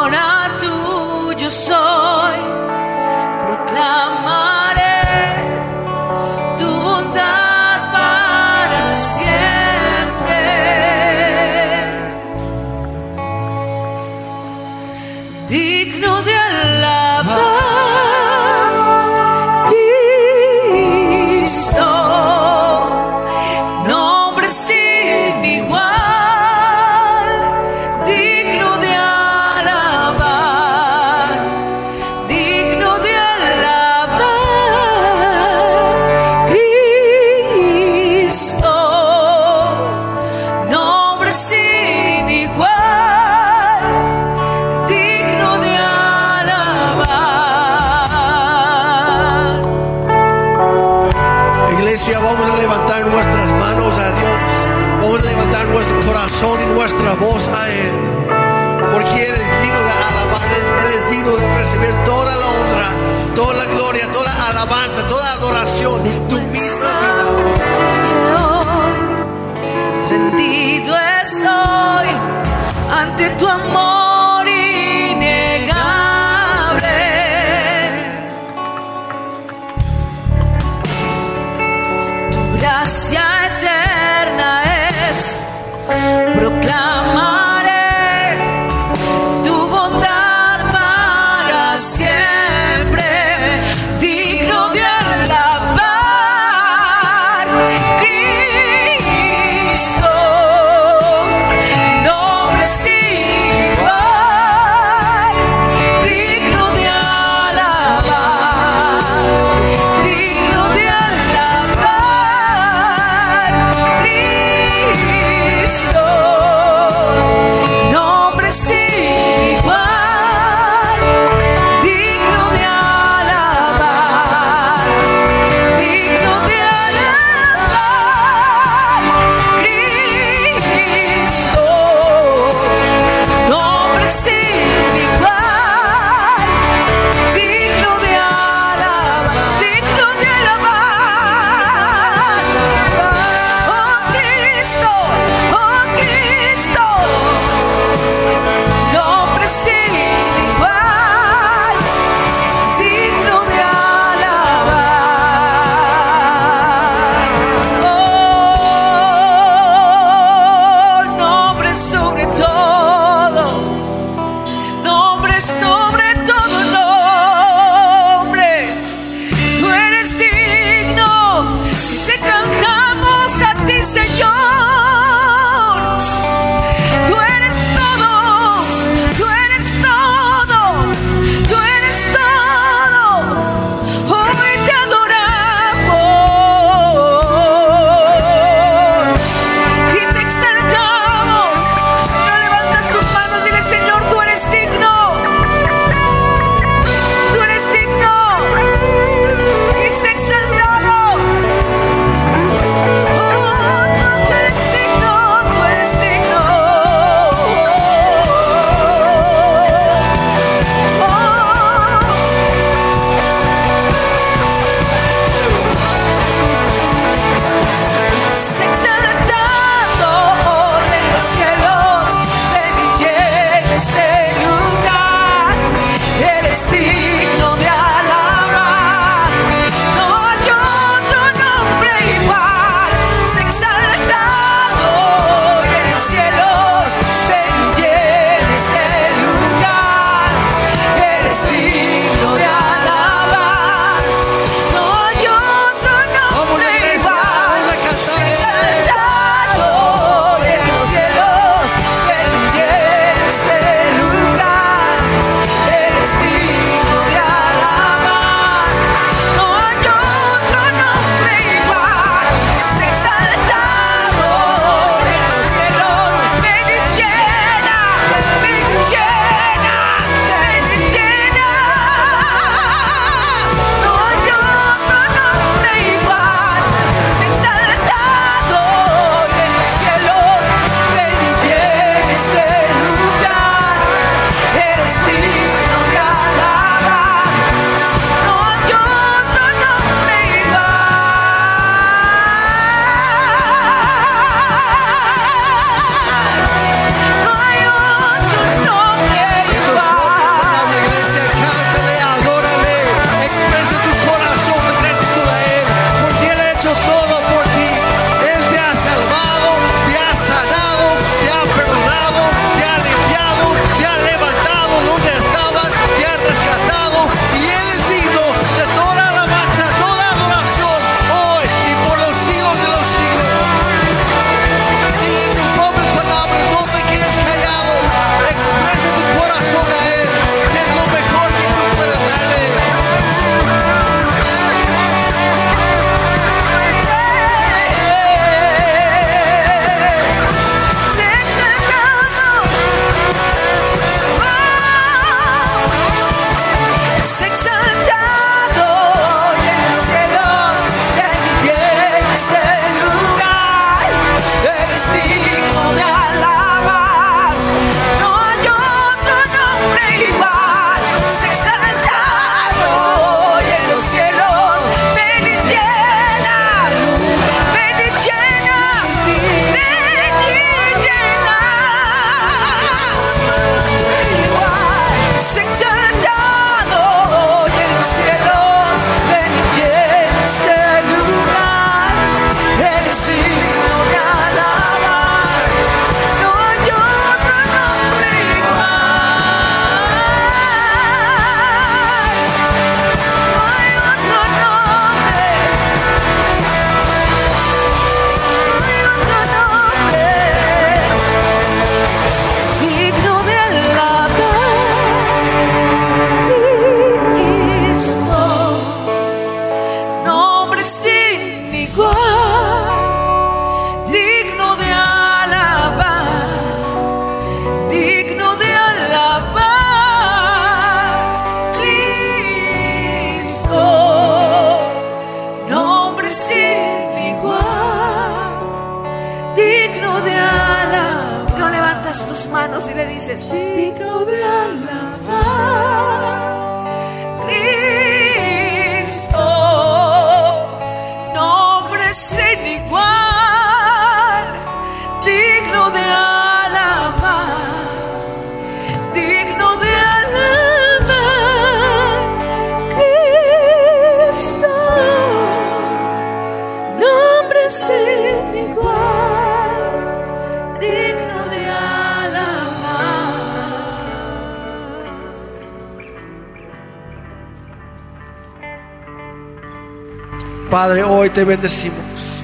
[471.21, 472.23] te bendecimos.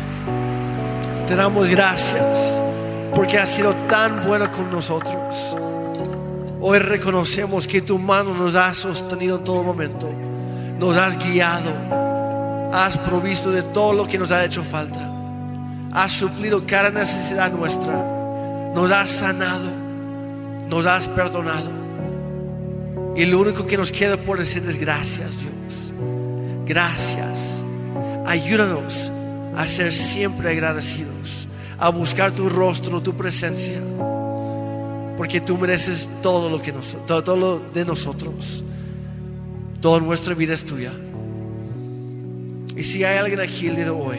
[1.27, 2.59] Te damos gracias
[3.13, 5.55] porque has sido tan bueno con nosotros.
[6.59, 10.09] Hoy reconocemos que tu mano nos ha sostenido en todo momento.
[10.79, 11.69] Nos has guiado.
[12.73, 14.99] Has provisto de todo lo que nos ha hecho falta.
[15.93, 17.93] Has suplido cada necesidad nuestra.
[18.73, 19.69] Nos has sanado.
[20.69, 21.69] Nos has perdonado.
[23.15, 25.93] Y lo único que nos queda por decir es gracias, Dios.
[26.65, 27.61] Gracias.
[28.27, 29.11] Ayúdanos
[29.55, 31.47] a ser siempre agradecidos,
[31.77, 33.79] a buscar tu rostro, tu presencia,
[35.17, 38.63] porque tú mereces todo lo que nos, todo, todo lo de nosotros.
[39.81, 40.91] Toda nuestra vida es tuya.
[42.75, 44.17] Y si hay alguien aquí el día de hoy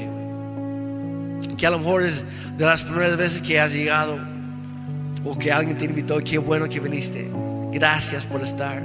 [1.56, 2.24] que a lo mejor es
[2.56, 4.18] de las primeras veces que has llegado
[5.24, 7.30] o que alguien te invitó, qué bueno que viniste.
[7.72, 8.82] Gracias por estar.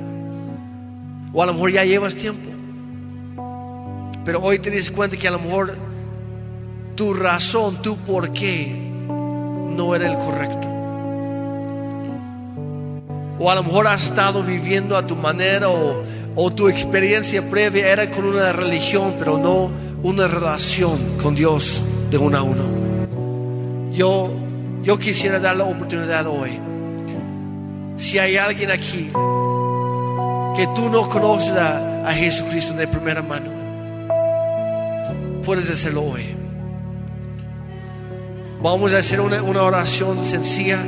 [1.31, 2.52] O a lo mejor ya llevas tiempo.
[4.25, 5.75] Pero hoy te das cuenta que a lo mejor
[6.95, 8.71] tu razón, tu por qué
[9.75, 10.67] no era el correcto.
[13.39, 18.09] O a lo mejor has estado viviendo a tu manera o, tu experiencia previa era
[18.09, 19.71] con una religión, pero no
[20.03, 22.63] una relación con Dios de uno a uno.
[23.91, 24.31] Yo,
[24.83, 26.51] yo quisiera dar la oportunidad hoy.
[27.97, 29.11] Si hay alguien aquí
[30.55, 33.62] que tú no conoces a, a Jesucristo de primera mano,
[35.51, 36.23] hacerlo hoy.
[38.61, 40.81] Vamos a hacer una, una oración sencilla.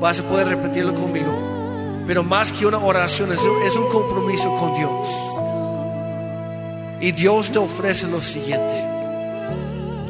[0.00, 1.32] Vas a poder repetirlo conmigo.
[2.06, 5.08] Pero más que una oración, es un, es un compromiso con Dios.
[7.00, 8.84] Y Dios te ofrece lo siguiente.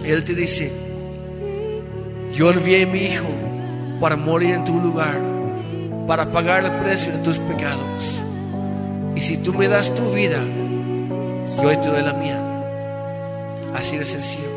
[0.05, 0.73] Él te dice,
[2.35, 3.27] yo envié a mi Hijo
[4.01, 5.19] para morir en tu lugar,
[6.07, 8.19] para pagar el precio de tus pecados.
[9.15, 10.39] Y si tú me das tu vida,
[11.63, 12.56] yo te doy la mía.
[13.77, 14.49] Así de sencillo.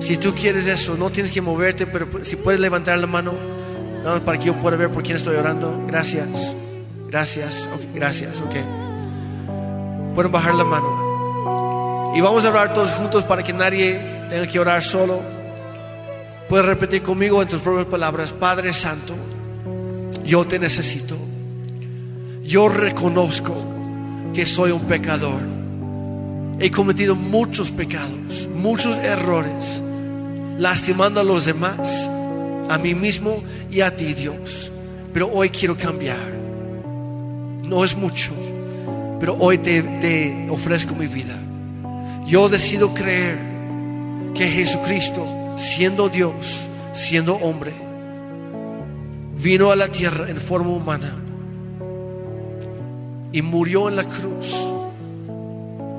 [0.00, 3.32] Si tú quieres eso, no tienes que moverte, pero si puedes levantar la mano
[4.04, 5.84] no, para que yo pueda ver por quién estoy orando.
[5.88, 6.28] Gracias.
[7.08, 7.68] Gracias.
[7.92, 8.40] Gracias.
[8.40, 8.54] Ok.
[10.14, 12.12] Pueden bajar la mano.
[12.14, 15.20] Y vamos a orar todos juntos para que nadie tenga que orar solo.
[16.48, 19.14] Puedes repetir conmigo en tus propias palabras, Padre Santo,
[20.24, 21.16] yo te necesito.
[22.44, 23.56] Yo reconozco
[24.32, 25.55] que soy un pecador.
[26.58, 29.82] He cometido muchos pecados, muchos errores,
[30.56, 32.08] lastimando a los demás,
[32.70, 34.72] a mí mismo y a ti, Dios.
[35.12, 36.34] Pero hoy quiero cambiar.
[37.68, 38.32] No es mucho,
[39.20, 41.36] pero hoy te, ofrezco mi vida.
[42.26, 43.36] Yo decido creer
[44.34, 45.26] que Jesucristo,
[45.58, 47.72] siendo Dios, siendo hombre,
[49.38, 51.14] vino a la tierra en forma humana
[53.30, 54.56] y murió en la cruz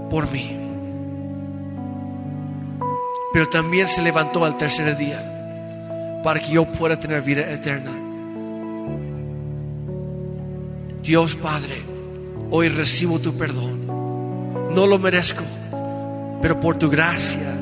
[0.10, 0.56] por mí.
[3.34, 5.22] Pero también se levantó al tercer día
[6.24, 7.92] para que yo pueda tener vida eterna.
[11.04, 11.82] Dios Padre,
[12.50, 13.86] hoy recibo tu perdón.
[14.74, 15.44] No lo merezco,
[16.42, 17.58] pero por tu gracia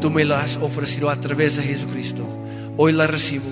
[0.00, 2.24] tú me lo has ofrecido a través de Jesucristo.
[2.76, 3.46] Hoy la recibo.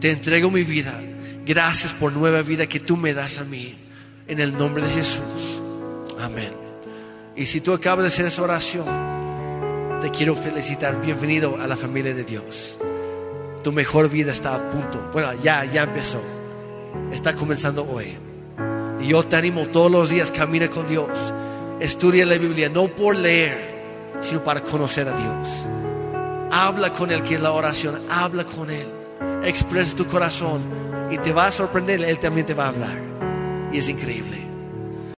[0.00, 1.00] Te entrego mi vida.
[1.46, 3.74] Gracias por nueva vida que tú me das a mí.
[4.26, 5.60] En el nombre de Jesús.
[6.20, 6.67] Amén.
[7.38, 8.84] Y si tú acabas de hacer esa oración,
[10.00, 11.00] te quiero felicitar.
[11.00, 12.78] Bienvenido a la familia de Dios.
[13.62, 15.08] Tu mejor vida está a punto.
[15.12, 16.20] Bueno, ya, ya empezó.
[17.12, 18.16] Está comenzando hoy.
[19.00, 21.32] Y yo te animo todos los días, camina con Dios.
[21.78, 23.56] Estudia la Biblia, no por leer,
[24.18, 25.68] sino para conocer a Dios.
[26.50, 28.00] Habla con Él, que es la oración.
[28.10, 28.88] Habla con Él.
[29.44, 30.60] Expresa tu corazón
[31.12, 32.02] y te va a sorprender.
[32.02, 32.98] Él también te va a hablar.
[33.72, 34.47] Y es increíble.